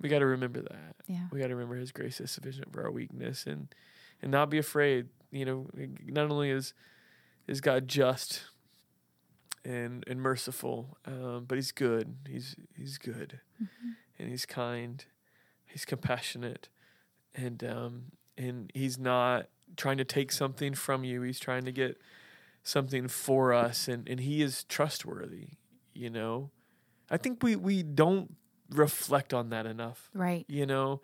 we 0.00 0.08
got 0.08 0.20
to 0.20 0.26
remember 0.26 0.60
that. 0.62 0.94
Yeah. 1.08 1.26
We 1.32 1.40
got 1.40 1.48
to 1.48 1.56
remember 1.56 1.76
His 1.76 1.90
grace 1.90 2.20
is 2.20 2.30
sufficient 2.30 2.72
for 2.72 2.84
our 2.84 2.92
weakness, 2.92 3.46
and 3.46 3.68
and 4.22 4.30
not 4.30 4.50
be 4.50 4.58
afraid. 4.58 5.08
You 5.32 5.44
know, 5.44 5.66
not 6.06 6.30
only 6.30 6.50
is 6.50 6.74
is 7.48 7.60
God 7.60 7.88
just 7.88 8.42
and 9.64 10.04
and 10.06 10.20
merciful, 10.20 10.98
um, 11.06 11.46
but 11.48 11.56
He's 11.56 11.72
good. 11.72 12.14
He's 12.28 12.54
He's 12.76 12.98
good, 12.98 13.40
and 14.18 14.28
He's 14.28 14.46
kind. 14.46 15.04
He's 15.66 15.84
compassionate, 15.84 16.68
and 17.34 17.64
um, 17.64 18.02
and 18.36 18.70
He's 18.74 18.98
not 18.98 19.48
trying 19.76 19.98
to 19.98 20.04
take 20.04 20.30
something 20.30 20.74
from 20.74 21.04
you. 21.04 21.22
He's 21.22 21.40
trying 21.40 21.64
to 21.64 21.72
get 21.72 21.98
something 22.62 23.08
for 23.08 23.54
us, 23.54 23.88
and 23.88 24.06
and 24.08 24.20
He 24.20 24.42
is 24.42 24.64
trustworthy. 24.64 25.52
You 25.94 26.10
know, 26.10 26.50
I 27.10 27.16
think 27.16 27.42
we 27.42 27.56
we 27.56 27.82
don't 27.82 28.34
reflect 28.70 29.32
on 29.34 29.50
that 29.50 29.66
enough 29.66 30.10
Right. 30.14 30.44
you 30.48 30.66
know 30.66 31.00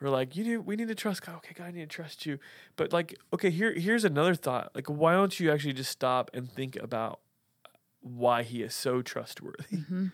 we're 0.00 0.10
like 0.10 0.36
you 0.36 0.44
need 0.44 0.56
we 0.58 0.76
need 0.76 0.88
to 0.88 0.94
trust 0.94 1.24
god 1.24 1.36
okay 1.36 1.54
god 1.54 1.66
i 1.66 1.70
need 1.70 1.80
to 1.80 1.86
trust 1.86 2.26
you 2.26 2.38
but 2.76 2.92
like 2.92 3.14
okay 3.32 3.50
here 3.50 3.72
here's 3.72 4.04
another 4.04 4.34
thought 4.34 4.72
like 4.74 4.88
why 4.88 5.12
don't 5.14 5.38
you 5.40 5.50
actually 5.52 5.72
just 5.72 5.90
stop 5.90 6.30
and 6.34 6.50
think 6.50 6.76
about 6.76 7.20
why 8.00 8.42
he 8.42 8.62
is 8.62 8.74
so 8.74 9.02
trustworthy 9.02 9.76
hmm 9.76 10.06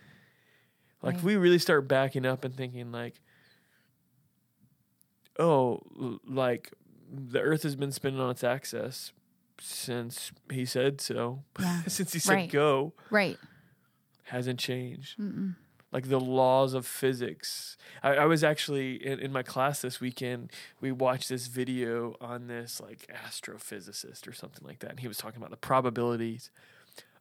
like 1.02 1.14
if 1.16 1.22
Right. 1.24 1.24
we 1.24 1.36
really 1.36 1.58
start 1.58 1.88
backing 1.88 2.24
up 2.26 2.44
and 2.44 2.54
thinking 2.56 2.92
like 2.92 3.20
oh 5.38 5.80
like 6.26 6.70
the 7.10 7.40
earth 7.40 7.62
has 7.62 7.76
been 7.76 7.92
spinning 7.92 8.20
on 8.20 8.30
its 8.30 8.44
axis 8.44 9.12
since 9.60 10.32
he 10.50 10.64
said 10.64 11.00
so 11.00 11.42
Yeah. 11.58 11.82
since 11.86 12.12
he 12.12 12.18
said 12.18 12.32
Right. 12.34 12.50
go 12.50 12.92
Right. 13.10 13.38
hasn't 14.24 14.58
changed 14.60 15.18
Mm-mm. 15.18 15.56
Like 15.92 16.08
the 16.08 16.18
laws 16.20 16.72
of 16.74 16.86
physics. 16.86 17.76
I, 18.02 18.14
I 18.16 18.24
was 18.24 18.42
actually 18.42 18.94
in, 19.04 19.18
in 19.20 19.30
my 19.32 19.42
class 19.42 19.82
this 19.82 20.00
weekend. 20.00 20.50
We 20.80 20.90
watched 20.90 21.28
this 21.28 21.46
video 21.48 22.16
on 22.20 22.46
this 22.46 22.80
like 22.80 23.06
astrophysicist 23.26 24.26
or 24.26 24.32
something 24.32 24.66
like 24.66 24.78
that, 24.80 24.90
and 24.90 25.00
he 25.00 25.08
was 25.08 25.18
talking 25.18 25.36
about 25.38 25.50
the 25.50 25.56
probabilities 25.58 26.50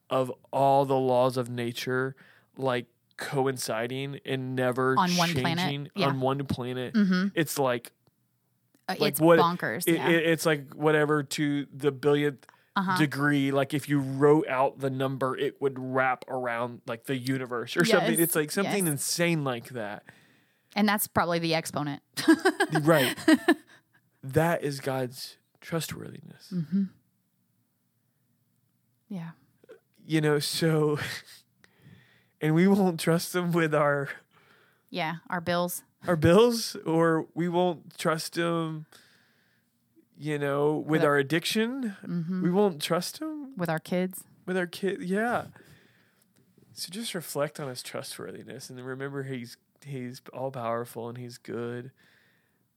of 0.10 0.32
all 0.52 0.86
the 0.86 0.98
laws 0.98 1.38
of 1.38 1.50
nature 1.50 2.16
like 2.58 2.86
coinciding 3.18 4.20
and 4.26 4.56
never 4.56 4.96
On 4.98 5.10
one 5.16 5.28
changing 5.30 5.44
planet? 5.44 5.92
Yeah. 5.96 6.08
on 6.08 6.20
one 6.22 6.44
planet. 6.46 6.96
hmm 6.96 7.28
It's 7.36 7.58
like 7.60 7.92
Uh, 8.90 8.96
Like 9.00 9.12
it's 9.12 9.22
what- 9.22 9.40
bonkers. 9.40 9.88
it, 9.88 9.96
yeah. 9.96 10.10
it- 10.10 10.26
it's 10.26 10.46
like 10.46 10.74
whatever 10.74 11.24
to 11.24 11.66
the 11.74 11.92
billionth 11.92 12.44
uh-huh. 12.76 12.98
degree 12.98 13.52
like 13.52 13.74
if 13.74 13.90
you 13.90 14.00
wrote 14.00 14.48
out 14.48 14.80
the 14.80 14.90
number 14.90 15.38
it 15.38 15.62
would 15.62 15.78
wrap 15.78 16.24
around 16.30 16.82
like 16.88 17.04
the 17.06 17.18
universe 17.18 17.76
or 17.76 17.84
something 17.84 18.20
it's 18.20 18.36
like 18.36 18.50
something 18.52 18.86
yes. 18.86 18.92
insane 18.94 19.44
like 19.44 19.70
that 19.70 20.04
and 20.74 20.88
that's 20.88 21.06
probably 21.06 21.38
the 21.38 21.54
exponent. 21.54 22.02
right 22.84 23.14
that 24.24 24.64
is 24.64 24.80
god's 24.80 25.38
trustworthiness 25.60 26.48
hmm 26.50 26.84
Yeah. 29.10 29.32
you 30.06 30.22
know 30.22 30.40
so 30.40 30.98
and 32.42 32.56
we 32.56 32.68
won't 32.68 33.00
trust 33.00 33.36
him 33.36 33.52
with 33.52 33.76
our 33.76 34.10
Yeah. 34.90 35.16
Our 35.30 35.42
bills. 35.42 35.84
our 36.08 36.16
bills 36.16 36.76
or 36.86 37.28
we 37.36 37.50
won't 37.50 37.98
trust 37.98 38.38
him 38.38 38.86
you 40.22 40.38
know 40.38 40.76
with 40.76 40.88
With 40.88 41.04
our- 41.04 41.12
our 41.12 41.18
addiction 41.18 41.96
hmm 42.06 42.44
we 42.44 42.50
won't 42.52 42.82
trust 42.82 43.20
him. 43.22 43.54
With 43.58 43.70
our 43.70 43.80
kids. 43.80 44.24
with 44.46 44.58
our 44.58 44.68
kid 44.68 45.02
yeah. 45.02 45.46
So 46.74 46.90
just 46.92 47.14
reflect 47.14 47.60
on 47.60 47.68
his 47.68 47.84
trustworthiness 47.84 48.70
and 48.70 48.80
remember 48.86 49.24
he's 49.24 49.58
he's 49.84 50.22
all 50.34 50.52
powerful 50.52 51.10
and 51.10 51.18
he's 51.18 51.38
good. 51.38 51.92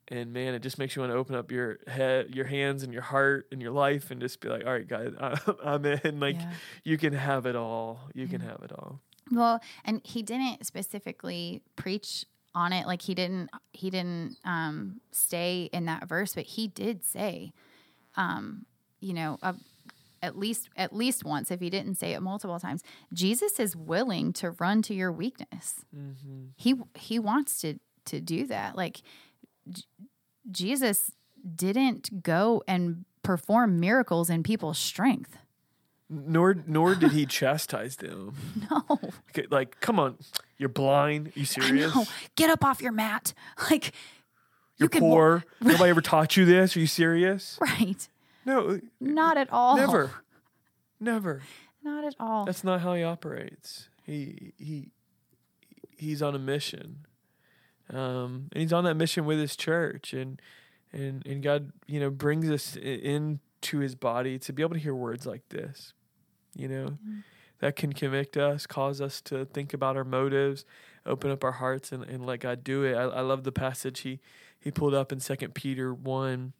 And 0.08 0.32
man 0.32 0.54
it 0.54 0.62
just 0.62 0.78
makes 0.78 0.94
you 0.96 1.00
want 1.02 1.12
to 1.12 1.18
open 1.18 1.34
up 1.34 1.50
your 1.50 1.78
head 1.86 2.34
your 2.34 2.46
hands 2.46 2.82
and 2.82 2.92
your 2.92 3.02
heart 3.02 3.46
and 3.52 3.62
your 3.62 3.72
life 3.72 4.10
and 4.10 4.20
just 4.20 4.40
be 4.40 4.48
like 4.48 4.64
all 4.66 4.72
right 4.72 4.86
guys 4.88 5.12
i'm 5.64 5.84
in. 5.84 6.20
Like 6.20 6.36
yeah. 6.36 6.52
you 6.82 6.98
can 6.98 7.12
have 7.12 7.46
it 7.46 7.56
all. 7.56 8.00
You 8.14 8.26
can 8.26 8.40
have 8.40 8.60
it 8.62 8.72
all. 8.72 9.00
Well, 9.32 9.60
and 9.86 10.02
he 10.04 10.22
didn't 10.22 10.66
specifically 10.66 11.62
preach 11.76 12.26
on 12.54 12.72
it. 12.72 12.86
Like 12.86 13.02
he 13.02 13.14
didn't 13.14 13.50
he 13.72 13.90
didn't 13.90 14.36
um 14.44 15.00
stay 15.12 15.68
in 15.72 15.86
that 15.86 16.08
verse, 16.08 16.34
but 16.34 16.44
he 16.44 16.68
did 16.68 17.04
say, 17.04 17.52
um, 18.16 18.66
you 19.00 19.12
know, 19.14 19.38
uh, 19.42 19.54
at 20.22 20.38
least 20.38 20.68
at 20.76 20.94
least 20.94 21.24
once, 21.24 21.50
if 21.50 21.60
he 21.60 21.68
didn't 21.70 21.96
say 21.96 22.12
it 22.12 22.20
multiple 22.20 22.58
times, 22.58 22.82
Jesus 23.12 23.58
is 23.60 23.76
willing 23.76 24.32
to 24.34 24.52
run 24.52 24.82
to 24.82 24.94
your 24.94 25.12
weakness. 25.12 25.84
mm-hmm. 25.94 26.46
He 26.56 26.74
he 26.96 27.18
wants 27.18 27.60
to 27.62 27.78
to 28.06 28.20
do 28.20 28.46
that. 28.46 28.76
Like 28.76 29.02
J- 29.68 29.82
Jesus 30.50 31.10
didn't 31.56 32.22
go 32.22 32.62
and 32.68 33.04
perform 33.22 33.80
miracles 33.80 34.28
in 34.30 34.42
people's 34.42 34.78
strength. 34.78 35.36
nor 36.10 36.54
nor 36.66 36.94
did 36.94 37.12
he 37.12 37.24
chastise 37.38 37.96
them 37.96 38.34
No. 38.70 38.82
Okay, 39.30 39.46
like 39.50 39.80
come 39.80 39.98
on 39.98 40.16
you're 40.58 40.68
blind 40.68 41.32
you 41.34 41.42
I 41.42 41.44
serious 41.44 41.94
know. 41.94 42.04
Get 42.36 42.50
up 42.50 42.64
off 42.64 42.80
your 42.82 42.92
mat. 42.92 43.32
Like 43.70 43.92
you're 44.76 44.88
can 44.88 45.02
wa- 45.04 45.10
poor 45.10 45.44
nobody 45.60 45.90
ever 45.90 46.00
taught 46.00 46.36
you 46.36 46.44
this 46.44 46.76
are 46.76 46.80
you 46.80 46.86
serious 46.86 47.58
right. 47.60 48.08
no 48.44 48.80
Not 49.00 49.36
at 49.38 49.48
all. 49.52 49.76
never 49.76 50.10
never 50.98 51.42
Not 51.82 52.04
at 52.04 52.14
all. 52.18 52.44
That's 52.44 52.64
not 52.64 52.80
how 52.80 52.94
he 52.94 53.02
operates. 53.02 53.88
He 54.04 54.52
he 54.58 54.90
he's 55.96 56.22
on 56.22 56.34
a 56.34 56.38
mission, 56.38 57.06
um, 57.90 58.48
and 58.52 58.60
he's 58.62 58.72
on 58.72 58.84
that 58.84 58.96
mission 58.96 59.24
with 59.24 59.38
his 59.38 59.54
church, 59.56 60.12
and 60.12 60.40
and 60.92 61.24
and 61.26 61.42
God, 61.42 61.72
you 61.86 62.00
know, 62.00 62.10
brings 62.10 62.50
us 62.50 62.76
into 62.76 63.78
His 63.78 63.94
body 63.94 64.38
to 64.40 64.52
be 64.52 64.62
able 64.62 64.74
to 64.74 64.80
hear 64.80 64.94
words 64.94 65.24
like 65.26 65.48
this, 65.50 65.92
you 66.54 66.68
know, 66.68 66.98
that 67.60 67.76
can 67.76 67.92
convict 67.92 68.36
us, 68.36 68.66
cause 68.66 69.00
us 69.00 69.20
to 69.22 69.44
think 69.44 69.74
about 69.74 69.96
our 69.96 70.04
motives, 70.04 70.64
open 71.06 71.30
up 71.30 71.44
our 71.44 71.52
hearts, 71.52 71.92
and, 71.92 72.02
and 72.04 72.26
let 72.26 72.40
God 72.40 72.64
do 72.64 72.84
it. 72.84 72.94
I, 72.94 73.02
I 73.02 73.20
love 73.20 73.44
the 73.44 73.52
passage 73.52 74.00
he 74.00 74.20
he 74.58 74.70
pulled 74.70 74.94
up 74.94 75.12
in 75.12 75.20
Second 75.20 75.54
Peter 75.54 75.92
one. 75.92 76.54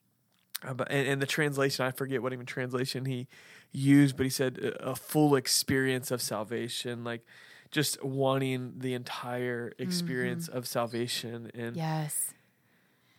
About, 0.63 0.89
and, 0.91 1.07
and 1.07 1.21
the 1.21 1.27
translation, 1.27 1.85
I 1.85 1.91
forget 1.91 2.23
what 2.23 2.33
even 2.33 2.47
translation 2.47 3.05
he 3.05 3.29
used, 3.71 4.17
but 4.17 4.25
he 4.25 4.31
said 4.31 4.59
a, 4.59 4.91
a 4.91 4.97
full 4.97 5.37
experience 5.37 6.11
of 6.11 6.23
salvation, 6.23 7.05
like 7.05 7.23
just 7.71 8.03
wanting 8.03 8.75
the 8.79 8.95
entire 8.95 9.71
mm-hmm. 9.71 9.83
experience 9.83 10.49
of 10.49 10.67
salvation. 10.67 11.51
And 11.55 11.77
yes. 11.77 12.34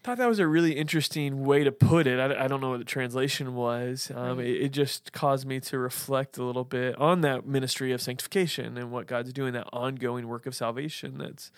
Thought 0.05 0.17
that 0.19 0.27
was 0.27 0.39
a 0.39 0.47
really 0.47 0.73
interesting 0.73 1.43
way 1.43 1.63
to 1.63 1.71
put 1.71 2.05
it. 2.07 2.19
I, 2.19 2.45
I 2.45 2.47
don't 2.47 2.61
know 2.61 2.69
what 2.69 2.79
the 2.79 2.85
translation 2.85 3.55
was. 3.55 4.11
Um, 4.13 4.37
Right. 4.37 4.47
it, 4.47 4.61
it 4.63 4.69
just 4.69 5.11
caused 5.11 5.45
me 5.47 5.59
to 5.61 5.77
reflect 5.79 6.37
a 6.37 6.43
little 6.43 6.63
bit 6.63 6.95
on 6.97 7.21
that 7.21 7.45
ministry 7.45 7.91
of 7.91 8.01
sanctification 8.01 8.77
and 8.77 8.91
what 8.91 9.07
God's 9.07 9.33
doing, 9.33 9.53
that 9.53 9.67
ongoing 9.73 10.27
work 10.27 10.45
of 10.45 10.55
salvation 10.55 11.17
that's 11.17 11.51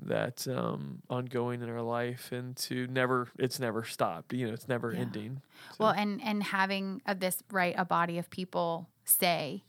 that's 0.00 0.46
um, 0.46 1.00
ongoing 1.08 1.62
in 1.62 1.70
our 1.70 1.80
life, 1.80 2.30
and 2.30 2.54
to 2.58 2.86
never, 2.88 3.28
it's 3.38 3.58
never 3.58 3.82
stopped. 3.82 4.34
You 4.34 4.46
know, 4.48 4.52
it's 4.52 4.68
never 4.68 4.92
Yeah. 4.92 5.00
ending. 5.00 5.40
Well, 5.78 5.90
and 5.96 6.22
and 6.22 6.42
having 6.42 7.00
a, 7.06 7.14
this 7.14 7.42
right 7.50 7.74
a 7.78 7.86
body 7.86 8.18
of 8.18 8.28
people 8.28 8.90
say 9.06 9.64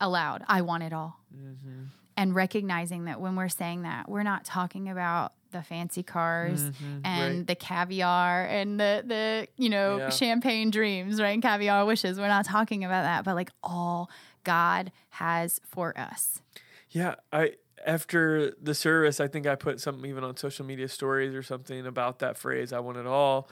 aloud, 0.00 0.44
"I 0.46 0.62
want 0.62 0.84
it 0.84 0.92
all," 0.92 1.18
Mm-hmm. 1.36 1.86
and 2.16 2.34
recognizing 2.36 3.06
that 3.06 3.20
when 3.20 3.34
we're 3.34 3.48
saying 3.48 3.82
that, 3.82 4.08
we're 4.08 4.22
not 4.22 4.44
talking 4.44 4.88
about 4.88 5.32
the 5.54 5.62
fancy 5.62 6.02
cars 6.02 6.70
Mhm, 6.70 7.00
and 7.04 7.38
right. 7.38 7.46
the 7.46 7.54
caviar 7.54 8.44
and 8.46 8.78
the 8.78 9.02
the 9.06 9.48
you 9.56 9.70
know 9.70 9.98
Yeah. 9.98 10.10
champagne 10.10 10.70
dreams, 10.70 11.20
right? 11.20 11.30
And 11.30 11.42
caviar 11.42 11.86
wishes. 11.86 12.18
We're 12.18 12.28
not 12.28 12.44
talking 12.44 12.84
about 12.84 13.02
that, 13.02 13.24
but 13.24 13.34
like 13.34 13.50
all 13.62 14.10
God 14.44 14.92
has 15.10 15.60
for 15.64 15.98
us. 15.98 16.42
Yeah, 16.90 17.16
I 17.32 17.54
after 17.86 18.52
the 18.62 18.74
service, 18.74 19.20
I 19.20 19.28
think 19.28 19.46
I 19.46 19.54
put 19.56 19.80
something 19.80 20.08
even 20.08 20.24
on 20.24 20.36
social 20.36 20.64
media 20.64 20.88
stories 20.88 21.34
or 21.34 21.42
something 21.42 21.86
about 21.86 22.18
that 22.20 22.36
phrase, 22.36 22.72
I 22.72 22.80
want 22.80 22.98
it 22.98 23.06
all. 23.06 23.48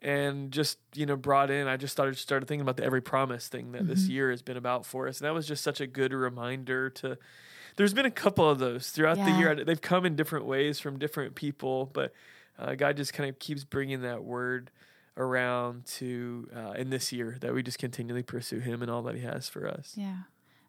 And 0.00 0.52
just, 0.52 0.78
you 0.94 1.06
know, 1.06 1.16
brought 1.16 1.50
in, 1.50 1.66
I 1.66 1.76
just 1.76 1.92
started 1.92 2.16
started 2.18 2.46
thinking 2.46 2.62
about 2.62 2.76
the 2.76 2.84
every 2.84 3.02
promise 3.02 3.48
thing 3.48 3.72
that 3.72 3.86
this 3.88 4.04
Mhm. 4.04 4.08
year 4.08 4.30
has 4.30 4.42
been 4.42 4.56
about 4.56 4.86
for 4.86 5.08
us. 5.08 5.20
And 5.20 5.26
that 5.26 5.34
was 5.34 5.46
just 5.46 5.64
such 5.64 5.80
a 5.80 5.86
good 5.88 6.12
reminder 6.12 6.88
to 6.90 7.18
there's 7.78 7.94
been 7.94 8.04
a 8.06 8.10
couple 8.10 8.48
of 8.48 8.58
those 8.58 8.90
throughout 8.90 9.16
the 9.16 9.30
year. 9.38 9.54
They've 9.64 9.80
come 9.80 10.04
in 10.04 10.14
different 10.16 10.44
ways 10.44 10.78
from 10.78 10.98
different 10.98 11.34
people, 11.34 11.88
but 11.94 12.12
uh, 12.58 12.74
God 12.74 12.96
just 12.98 13.14
kind 13.14 13.30
of 13.30 13.38
keeps 13.38 13.64
bringing 13.64 14.02
that 14.02 14.22
word 14.24 14.70
around 15.16 15.86
to 15.86 16.48
uh, 16.54 16.72
in 16.72 16.90
this 16.90 17.12
year 17.12 17.36
that 17.40 17.54
we 17.54 17.62
just 17.62 17.78
continually 17.78 18.22
pursue 18.22 18.58
Him 18.60 18.82
and 18.82 18.90
all 18.90 19.02
that 19.02 19.14
He 19.14 19.22
has 19.22 19.48
for 19.48 19.66
us. 19.66 19.94
Yeah. 19.96 20.18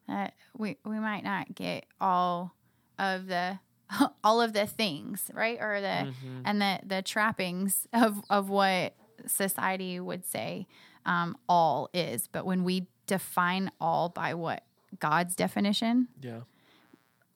Uh, 0.08 0.28
we 0.58 0.78
we 0.86 1.00
might 1.00 1.24
not 1.24 1.54
get 1.54 1.86
all 2.00 2.56
of 2.98 3.28
the 3.28 3.60
all 4.24 4.42
of 4.42 4.54
the 4.54 4.66
things, 4.66 5.30
right? 5.34 5.58
Or 5.60 5.82
the 5.82 6.14
Mhm. 6.14 6.42
and 6.46 6.62
the 6.62 6.80
the 6.86 7.02
trappings 7.02 7.88
of 7.94 8.22
of 8.30 8.50
what 8.50 8.96
society 9.28 10.00
would 10.00 10.26
say 10.26 10.68
um, 11.06 11.38
all 11.48 11.90
is. 11.94 12.28
But 12.28 12.46
when 12.46 12.64
we 12.64 12.88
define 13.08 13.72
all 13.82 14.10
by 14.10 14.34
what 14.34 14.64
God's 15.00 15.36
definition, 15.36 16.08
Yeah. 16.22 16.42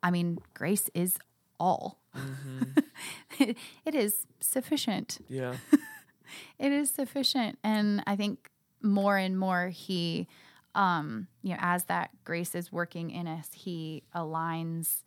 I 0.03 0.11
mean, 0.11 0.37
grace 0.53 0.89
is 0.93 1.17
all. 1.59 1.97
hmm 2.13 2.63
it 3.39 3.95
is 3.95 4.25
sufficient. 4.39 5.19
Yeah. 5.29 5.55
It 6.57 6.71
is 6.71 6.89
sufficient. 6.89 7.59
And 7.63 8.01
I 8.07 8.15
think 8.15 8.49
more 8.81 9.17
and 9.17 9.37
more 9.37 9.67
he 9.67 10.27
um, 10.73 11.27
you 11.43 11.51
know, 11.51 11.57
as 11.59 11.83
that 11.85 12.09
grace 12.23 12.55
is 12.55 12.71
working 12.71 13.11
in 13.11 13.27
us, 13.27 13.49
he 13.53 14.01
aligns 14.15 15.03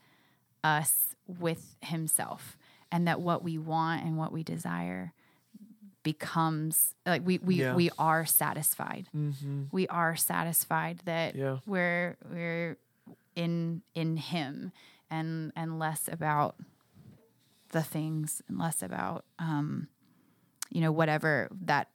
us 0.63 1.15
with 1.27 1.75
himself. 1.81 2.57
And 2.93 3.09
that 3.09 3.21
what 3.21 3.43
we 3.43 3.59
want 3.59 4.05
and 4.05 4.17
what 4.17 4.31
we 4.31 4.45
desire 4.45 5.13
becomes 6.05 6.95
like 7.05 7.23
we 7.25 7.39
we, 7.39 7.57
Yeah. 7.57 7.75
we 7.75 7.91
are 7.99 8.25
satisfied. 8.25 9.09
hmm 9.13 9.65
We 9.73 9.89
are 9.89 10.15
satisfied 10.15 11.01
that 11.07 11.35
Yeah. 11.35 11.59
we're 11.67 12.17
we're 12.31 12.77
in 13.37 13.83
in 13.95 14.17
him 14.17 14.73
and 15.11 15.53
and 15.55 15.79
less 15.79 16.09
about 16.11 16.57
the 17.71 17.83
things 17.83 18.43
and 18.49 18.59
less 18.59 18.83
about 18.83 19.25
um 19.39 19.87
you 20.71 20.81
know 20.81 20.91
whatever 20.91 21.49
that 21.65 21.89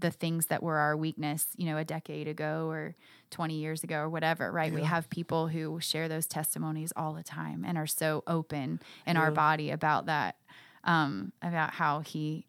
the 0.00 0.10
things 0.10 0.46
that 0.46 0.62
were 0.62 0.76
our 0.76 0.96
weakness 0.96 1.46
you 1.56 1.66
know 1.66 1.76
a 1.76 1.84
decade 1.84 2.28
ago 2.28 2.66
or 2.68 2.94
20 3.30 3.54
years 3.54 3.82
ago 3.84 3.96
or 3.98 4.08
whatever 4.08 4.50
right? 4.50 4.72
We 4.72 4.80
have 4.86 5.10
people 5.10 5.48
who 5.48 5.80
share 5.80 6.08
those 6.08 6.26
testimonies 6.26 6.92
all 6.96 7.12
the 7.14 7.22
time 7.22 7.64
and 7.66 7.76
are 7.76 7.86
so 7.86 8.22
open 8.26 8.80
in 9.06 9.16
our 9.16 9.30
body 9.34 9.70
about 9.70 10.06
that 10.06 10.36
um 10.84 11.32
about 11.42 11.74
how 11.74 12.00
he 12.00 12.46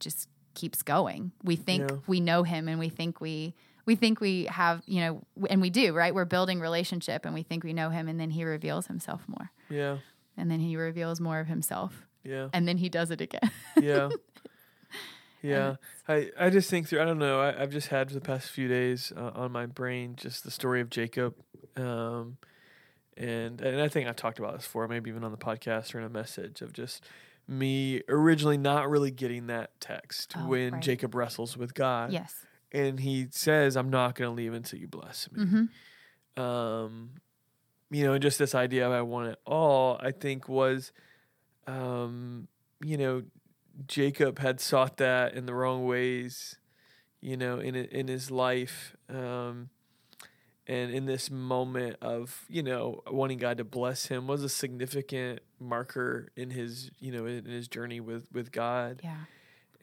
just 0.00 0.28
keeps 0.54 0.82
going. 0.82 1.32
We 1.42 1.56
think 1.56 1.90
Yeah. 1.90 1.96
we 2.06 2.20
know 2.20 2.42
him 2.44 2.68
and 2.68 2.78
we 2.78 2.88
think 2.90 3.20
we 3.20 3.54
we 3.86 3.96
think 3.96 4.20
we 4.20 4.44
have 4.46 4.82
you 4.86 5.00
know 5.00 5.22
and 5.50 5.60
we 5.60 5.70
do 5.70 5.92
right? 5.94 6.14
We're 6.14 6.24
building 6.24 6.60
relationship 6.60 7.24
and 7.24 7.34
we 7.34 7.42
think 7.42 7.64
we 7.64 7.72
know 7.72 7.90
him 7.90 8.08
and 8.08 8.18
then 8.18 8.30
he 8.30 8.44
reveals 8.44 8.86
himself 8.86 9.22
more. 9.28 9.50
Yeah. 9.68 9.98
and 10.36 10.50
then 10.50 10.60
he 10.60 10.76
reveals 10.76 11.20
more 11.20 11.40
of 11.40 11.46
himself. 11.46 12.06
Yeah. 12.24 12.48
and 12.54 12.66
then 12.66 12.78
he 12.78 12.88
does 12.88 13.10
it 13.10 13.20
again. 13.20 13.50
Yeah. 13.80 14.08
Yeah. 15.42 15.76
I 16.08 16.30
i 16.38 16.48
just 16.48 16.70
think 16.70 16.88
through 16.88 17.02
i 17.02 17.04
don't 17.04 17.18
know 17.18 17.38
I, 17.40 17.60
i've 17.62 17.70
just 17.70 17.88
had 17.88 18.08
for 18.08 18.14
the 18.14 18.20
past 18.22 18.48
few 18.48 18.66
days 18.66 19.12
uh, 19.14 19.30
on 19.34 19.52
my 19.52 19.66
brain 19.66 20.14
just 20.16 20.42
the 20.42 20.50
story 20.50 20.80
of 20.80 20.88
jacob 20.88 21.34
um 21.76 22.38
and 23.18 23.60
and 23.60 23.80
i 23.80 23.88
think 23.88 24.08
i've 24.08 24.16
talked 24.16 24.38
about 24.38 24.54
this 24.54 24.62
before 24.64 24.88
maybe 24.88 25.10
even 25.10 25.22
on 25.22 25.32
the 25.32 25.36
podcast 25.38 25.94
or 25.94 25.98
in 25.98 26.04
a 26.04 26.08
message 26.08 26.62
of 26.62 26.72
just 26.72 27.04
me 27.46 28.00
originally 28.08 28.56
not 28.56 28.88
really 28.88 29.10
getting 29.10 29.46
that 29.48 29.78
text 29.80 30.32
Oh, 30.36 30.48
when 30.48 30.72
right. 30.74 30.82
jacob 30.82 31.14
wrestles 31.14 31.58
with 31.58 31.74
god. 31.74 32.10
Yes 32.12 32.34
and 32.74 33.00
he 33.00 33.26
says 33.30 33.76
i'm 33.76 33.88
not 33.88 34.14
going 34.14 34.30
to 34.30 34.34
leave 34.34 34.52
until 34.52 34.78
you 34.78 34.88
bless 34.88 35.30
me. 35.32 35.44
Mm-hmm. 35.44 36.42
um, 36.42 37.10
you 37.94 38.04
know, 38.04 38.18
just 38.18 38.38
this 38.38 38.54
idea 38.54 38.86
of 38.86 38.92
I 38.92 39.02
want 39.02 39.28
it 39.28 39.38
all, 39.46 39.98
I 40.00 40.10
think 40.10 40.48
was, 40.48 40.92
um, 41.68 42.48
you 42.82 42.96
know, 42.96 43.22
Jacob 43.86 44.40
had 44.40 44.60
sought 44.60 44.96
that 44.96 45.34
in 45.34 45.46
the 45.46 45.54
wrong 45.54 45.86
ways, 45.86 46.56
you 47.20 47.36
know, 47.36 47.58
in 47.58 47.76
in 47.76 48.08
his 48.08 48.30
life, 48.30 48.96
um, 49.08 49.70
and 50.66 50.92
in 50.92 51.06
this 51.06 51.30
moment 51.30 51.96
of 52.02 52.44
you 52.48 52.62
know 52.62 53.02
wanting 53.10 53.38
God 53.38 53.58
to 53.58 53.64
bless 53.64 54.06
him 54.06 54.26
was 54.26 54.42
a 54.42 54.48
significant 54.48 55.40
marker 55.60 56.28
in 56.36 56.50
his 56.50 56.90
you 56.98 57.12
know 57.12 57.26
in 57.26 57.44
his 57.44 57.68
journey 57.68 58.00
with 58.00 58.26
with 58.32 58.50
God, 58.50 59.00
yeah 59.04 59.24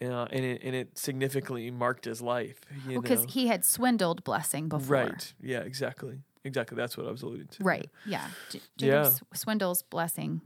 uh, 0.01 0.27
and 0.31 0.43
it 0.45 0.61
and 0.63 0.75
it 0.75 0.97
significantly 0.97 1.69
marked 1.71 2.05
his 2.05 2.21
life. 2.21 2.59
You 2.87 2.93
well 2.93 3.01
because 3.01 3.25
he 3.29 3.47
had 3.47 3.63
swindled 3.65 4.23
blessing 4.23 4.67
before 4.69 4.95
Right. 4.97 5.33
Yeah, 5.41 5.59
exactly. 5.59 6.19
Exactly. 6.43 6.75
That's 6.75 6.97
what 6.97 7.07
I 7.07 7.11
was 7.11 7.21
alluding 7.21 7.47
to. 7.47 7.63
right 7.63 7.87
yeah 8.05 8.27
J- 8.49 8.61
Yeah. 8.77 9.11
Swindles 9.33 9.83
blessing 9.83 10.41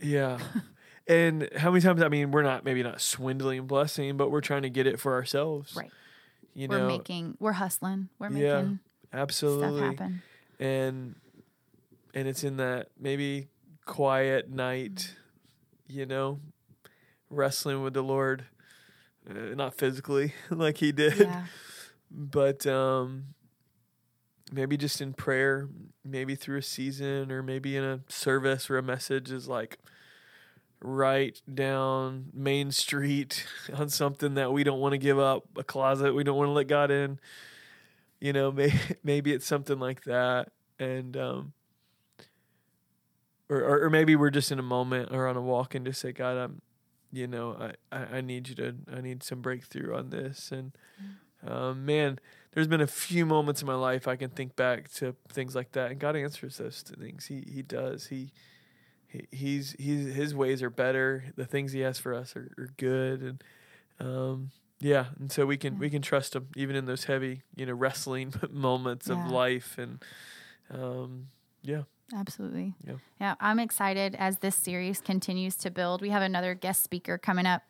Yeah. 0.00 0.38
and 1.08 1.48
how 1.56 1.70
many 1.70 1.80
times, 1.80 2.02
I 2.02 2.08
mean, 2.08 2.30
we're 2.32 2.42
not, 2.42 2.64
maybe 2.66 2.82
not 2.82 3.00
swindling 3.00 3.66
blessing, 3.66 4.16
but 4.18 4.30
we're 4.30 4.42
trying 4.42 4.62
to 4.62 4.70
get 4.70 4.86
it 4.86 5.00
for 5.00 5.14
ourselves. 5.14 5.74
right 5.74 5.90
You 6.54 6.68
we're 6.68 6.80
know, 6.80 6.86
making 6.86 7.36
we're 7.40 7.52
hustling 7.52 8.10
we're 8.18 8.28
Yeah, 8.30 8.60
making 8.60 8.80
stuff 9.10 9.20
absolutely. 9.20 9.80
happen 9.82 10.22
And, 10.60 11.14
and 12.14 12.28
it's 12.28 12.44
in 12.44 12.58
that 12.58 12.88
maybe 13.00 13.48
quiet 13.86 14.50
night, 14.50 15.14
you 15.86 16.04
know, 16.04 16.40
wrestling 17.30 17.82
with 17.82 17.94
the 17.94 18.02
Lord, 18.02 18.44
uh, 19.28 19.54
not 19.54 19.74
physically 19.74 20.34
like 20.50 20.78
he 20.78 20.92
did, 20.92 21.18
yeah 21.18 21.44
but, 22.10 22.66
um, 22.66 23.34
maybe 24.52 24.76
just 24.76 25.00
in 25.00 25.12
prayer, 25.12 25.68
maybe 26.04 26.34
through 26.34 26.58
a 26.58 26.62
season 26.62 27.30
or 27.30 27.42
maybe 27.42 27.76
in 27.76 27.84
a 27.84 28.00
service 28.08 28.70
or 28.70 28.78
a 28.78 28.82
message 28.82 29.30
is 29.30 29.48
like 29.48 29.78
right 30.80 31.40
down 31.52 32.26
Main 32.32 32.70
Street 32.70 33.46
on 33.74 33.88
something 33.88 34.34
that 34.34 34.52
we 34.52 34.64
don't 34.64 34.80
want 34.80 34.92
to 34.92 34.98
give 34.98 35.18
up, 35.18 35.44
a 35.56 35.64
closet 35.64 36.14
we 36.14 36.24
don't 36.24 36.36
want 36.36 36.48
to 36.48 36.52
let 36.52 36.68
God 36.68 36.90
in. 36.90 37.18
You 38.20 38.32
know, 38.32 38.50
may, 38.50 38.72
maybe 39.04 39.32
it's 39.32 39.46
something 39.46 39.78
like 39.78 40.04
that. 40.04 40.50
And, 40.78 41.16
um, 41.16 41.52
or, 43.48 43.58
or, 43.58 43.84
or 43.84 43.90
maybe 43.90 44.14
we're 44.16 44.30
just 44.30 44.52
in 44.52 44.58
a 44.58 44.62
moment 44.62 45.10
or 45.12 45.26
on 45.26 45.36
a 45.36 45.40
walk 45.40 45.74
and 45.74 45.84
just 45.84 46.00
say, 46.00 46.12
God, 46.12 46.36
I'm, 46.36 46.62
you 47.12 47.26
know, 47.26 47.56
I, 47.92 47.96
I, 47.96 48.16
I 48.16 48.20
need 48.20 48.48
you 48.48 48.54
to, 48.56 48.74
I 48.92 49.00
need 49.00 49.22
some 49.22 49.40
breakthrough 49.40 49.94
on 49.96 50.10
this. 50.10 50.50
And, 50.52 50.72
um, 51.46 51.86
man, 51.86 52.18
there's 52.52 52.66
been 52.66 52.80
a 52.80 52.86
few 52.86 53.24
moments 53.24 53.60
in 53.60 53.66
my 53.66 53.74
life 53.74 54.08
I 54.08 54.16
can 54.16 54.30
think 54.30 54.56
back 54.56 54.90
to 54.94 55.14
things 55.28 55.54
like 55.54 55.72
that, 55.72 55.90
and 55.90 56.00
God 56.00 56.16
answers 56.16 56.56
those 56.58 56.82
things. 56.82 57.26
He 57.26 57.44
He 57.48 57.62
does. 57.62 58.08
He, 58.08 58.32
he 59.06 59.26
he's 59.30 59.76
he's 59.78 60.12
his 60.14 60.34
ways 60.34 60.62
are 60.62 60.70
better. 60.70 61.24
The 61.36 61.46
things 61.46 61.72
He 61.72 61.80
has 61.80 61.98
for 61.98 62.12
us 62.14 62.34
are, 62.36 62.50
are 62.58 62.68
good, 62.76 63.22
and 63.22 63.44
um, 64.00 64.50
yeah, 64.80 65.06
and 65.18 65.30
so 65.30 65.46
we 65.46 65.56
can 65.56 65.74
Yeah. 65.74 65.78
we 65.80 65.90
can 65.90 66.02
trust 66.02 66.34
Him 66.34 66.48
even 66.56 66.74
in 66.74 66.86
those 66.86 67.04
heavy 67.04 67.42
you 67.54 67.66
know 67.66 67.74
wrestling 67.74 68.34
moments 68.50 69.08
of 69.08 69.18
life, 69.30 69.78
and 69.78 70.02
um, 70.70 71.28
yeah, 71.62 71.82
Absolutely. 72.14 72.74
Yeah. 72.86 72.94
Yeah. 73.20 73.34
I'm 73.40 73.58
excited 73.58 74.14
as 74.18 74.38
this 74.38 74.54
series 74.56 75.00
continues 75.00 75.56
to 75.56 75.70
build. 75.70 76.00
We 76.00 76.10
have 76.10 76.22
another 76.22 76.54
guest 76.54 76.82
speaker 76.82 77.18
coming 77.18 77.46
up 77.46 77.62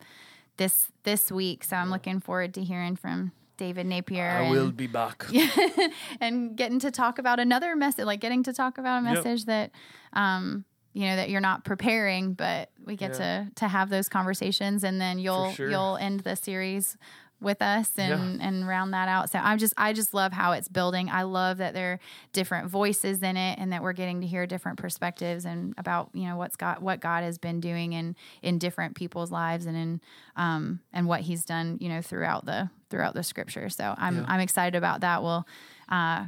this 0.56 0.88
this 1.04 1.32
week. 1.32 1.64
So 1.64 1.76
I'm 1.76 1.90
looking 1.90 2.20
forward 2.20 2.54
to 2.54 2.62
hearing 2.62 2.96
from 2.96 3.32
David 3.56 3.86
Napier. 3.86 4.28
I 4.30 4.42
and, 4.42 4.50
will 4.50 4.70
be 4.70 4.86
back. 4.86 5.26
and 6.20 6.56
getting 6.56 6.78
to 6.80 6.90
talk 6.90 7.18
about 7.18 7.40
another 7.40 7.74
message, 7.74 8.04
like 8.04 8.20
getting 8.20 8.42
to 8.44 8.52
talk 8.52 8.78
about 8.78 9.02
a 9.02 9.06
Yep. 9.06 9.14
message 9.14 9.44
that 9.46 9.72
um 10.12 10.64
you 10.94 11.06
know 11.06 11.16
that 11.16 11.30
you're 11.30 11.40
not 11.40 11.64
preparing, 11.64 12.34
but 12.34 12.70
we 12.84 12.96
get 12.96 13.14
to 13.14 13.50
to 13.56 13.68
have 13.68 13.90
those 13.90 14.08
conversations 14.08 14.84
and 14.84 15.00
then 15.00 15.18
you'll 15.18 15.52
sure. 15.52 15.70
you'll 15.70 15.96
end 15.96 16.20
the 16.20 16.36
series 16.36 16.96
with 17.40 17.62
us 17.62 17.92
and 17.96 18.42
and 18.42 18.66
round 18.66 18.92
that 18.94 19.08
out. 19.08 19.30
So 19.30 19.38
I'm 19.38 19.58
just 19.58 19.72
I 19.76 19.92
just 19.92 20.12
love 20.12 20.32
how 20.32 20.52
it's 20.52 20.68
building. 20.68 21.08
I 21.08 21.22
love 21.22 21.58
that 21.58 21.72
there 21.72 21.92
are 21.92 22.00
different 22.32 22.68
voices 22.68 23.22
in 23.22 23.36
it 23.36 23.58
and 23.60 23.72
that 23.72 23.82
we're 23.82 23.92
getting 23.92 24.20
to 24.22 24.26
hear 24.26 24.46
different 24.46 24.78
perspectives 24.78 25.44
and 25.44 25.72
about, 25.78 26.10
you 26.14 26.26
know, 26.26 26.36
what's 26.36 26.56
got 26.56 26.82
what 26.82 27.00
God 27.00 27.22
has 27.22 27.38
been 27.38 27.60
doing 27.60 27.92
in 27.92 28.16
in 28.42 28.58
different 28.58 28.96
people's 28.96 29.30
lives 29.30 29.66
and 29.66 29.76
in 29.76 30.00
um 30.36 30.80
and 30.92 31.06
what 31.06 31.20
he's 31.20 31.44
done, 31.44 31.78
you 31.80 31.88
know, 31.88 32.02
throughout 32.02 32.44
the 32.44 32.70
throughout 32.90 33.14
the 33.14 33.22
scripture. 33.22 33.68
So 33.68 33.94
I'm 33.96 34.16
Yeah. 34.16 34.24
I'm 34.26 34.40
excited 34.40 34.76
about 34.76 35.02
that. 35.02 35.22
We'll 35.22 35.46
uh 35.88 36.26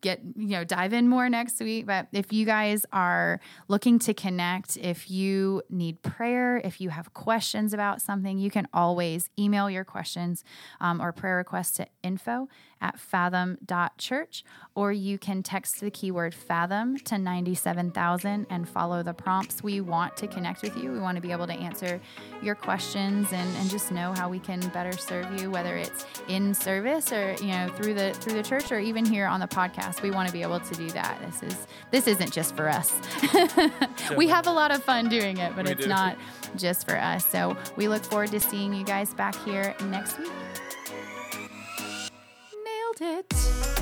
get 0.00 0.20
you 0.36 0.48
know 0.48 0.64
dive 0.64 0.92
in 0.92 1.08
more 1.08 1.28
next 1.28 1.60
week. 1.60 1.86
But 1.86 2.08
if 2.12 2.32
you 2.32 2.44
guys 2.44 2.84
are 2.92 3.40
looking 3.68 3.98
to 4.00 4.14
connect 4.14 4.76
if 4.76 5.10
you 5.10 5.62
need 5.70 6.02
prayer 6.02 6.58
if 6.58 6.80
you 6.80 6.90
have 6.90 7.12
questions 7.14 7.72
about 7.72 8.00
something 8.00 8.38
you 8.38 8.50
can 8.50 8.68
always 8.72 9.30
email 9.38 9.70
your 9.70 9.84
questions 9.84 10.44
um, 10.80 11.00
or 11.00 11.12
prayer 11.12 11.36
requests 11.36 11.72
to 11.72 11.86
info 12.02 12.48
at 12.80 12.98
fathom.church 12.98 14.44
or 14.74 14.92
you 14.92 15.18
can 15.18 15.42
text 15.42 15.80
the 15.80 15.90
keyword 15.90 16.34
fathom 16.34 16.96
to 16.98 17.18
97000 17.18 18.46
and 18.48 18.68
follow 18.68 19.02
the 19.02 19.12
prompts. 19.12 19.62
We 19.62 19.80
want 19.80 20.16
to 20.18 20.26
connect 20.26 20.62
with 20.62 20.76
you. 20.76 20.92
We 20.92 21.00
want 21.00 21.16
to 21.16 21.20
be 21.22 21.32
able 21.32 21.46
to 21.48 21.52
answer 21.52 22.00
your 22.42 22.54
questions 22.54 23.32
and, 23.32 23.56
and 23.56 23.68
just 23.68 23.90
know 23.90 24.12
how 24.12 24.28
we 24.28 24.38
can 24.38 24.60
better 24.68 24.92
serve 24.92 25.40
you 25.40 25.50
whether 25.50 25.76
it's 25.76 26.06
in 26.28 26.54
service 26.54 27.12
or 27.12 27.34
you 27.40 27.48
know 27.48 27.68
through 27.76 27.94
the 27.94 28.12
through 28.14 28.34
the 28.34 28.42
church 28.42 28.70
or 28.70 28.78
even 28.78 29.04
here 29.04 29.26
on 29.26 29.40
the 29.40 29.48
podcast. 29.48 30.02
We 30.02 30.10
want 30.10 30.28
to 30.28 30.32
be 30.32 30.42
able 30.42 30.60
to 30.60 30.74
do 30.74 30.88
that. 30.90 31.20
This 31.20 31.42
is 31.42 31.66
this 31.90 32.06
isn't 32.06 32.32
just 32.32 32.54
for 32.56 32.68
us. 32.68 32.92
We 34.16 34.28
have 34.28 34.46
a 34.46 34.52
lot 34.52 34.70
of 34.70 34.82
fun 34.82 35.08
doing 35.08 35.36
it 35.38 35.54
but 35.54 35.66
We 35.66 35.72
it's 35.72 35.82
do. 35.82 35.88
not 35.88 36.16
just 36.56 36.86
for 36.86 36.96
us. 36.96 37.26
So 37.26 37.56
we 37.76 37.88
look 37.88 38.04
forward 38.04 38.30
to 38.30 38.40
seeing 38.40 38.72
you 38.72 38.84
guys 38.84 39.12
back 39.14 39.34
here 39.44 39.74
next 39.84 40.18
week 40.18 40.30
it. 43.00 43.77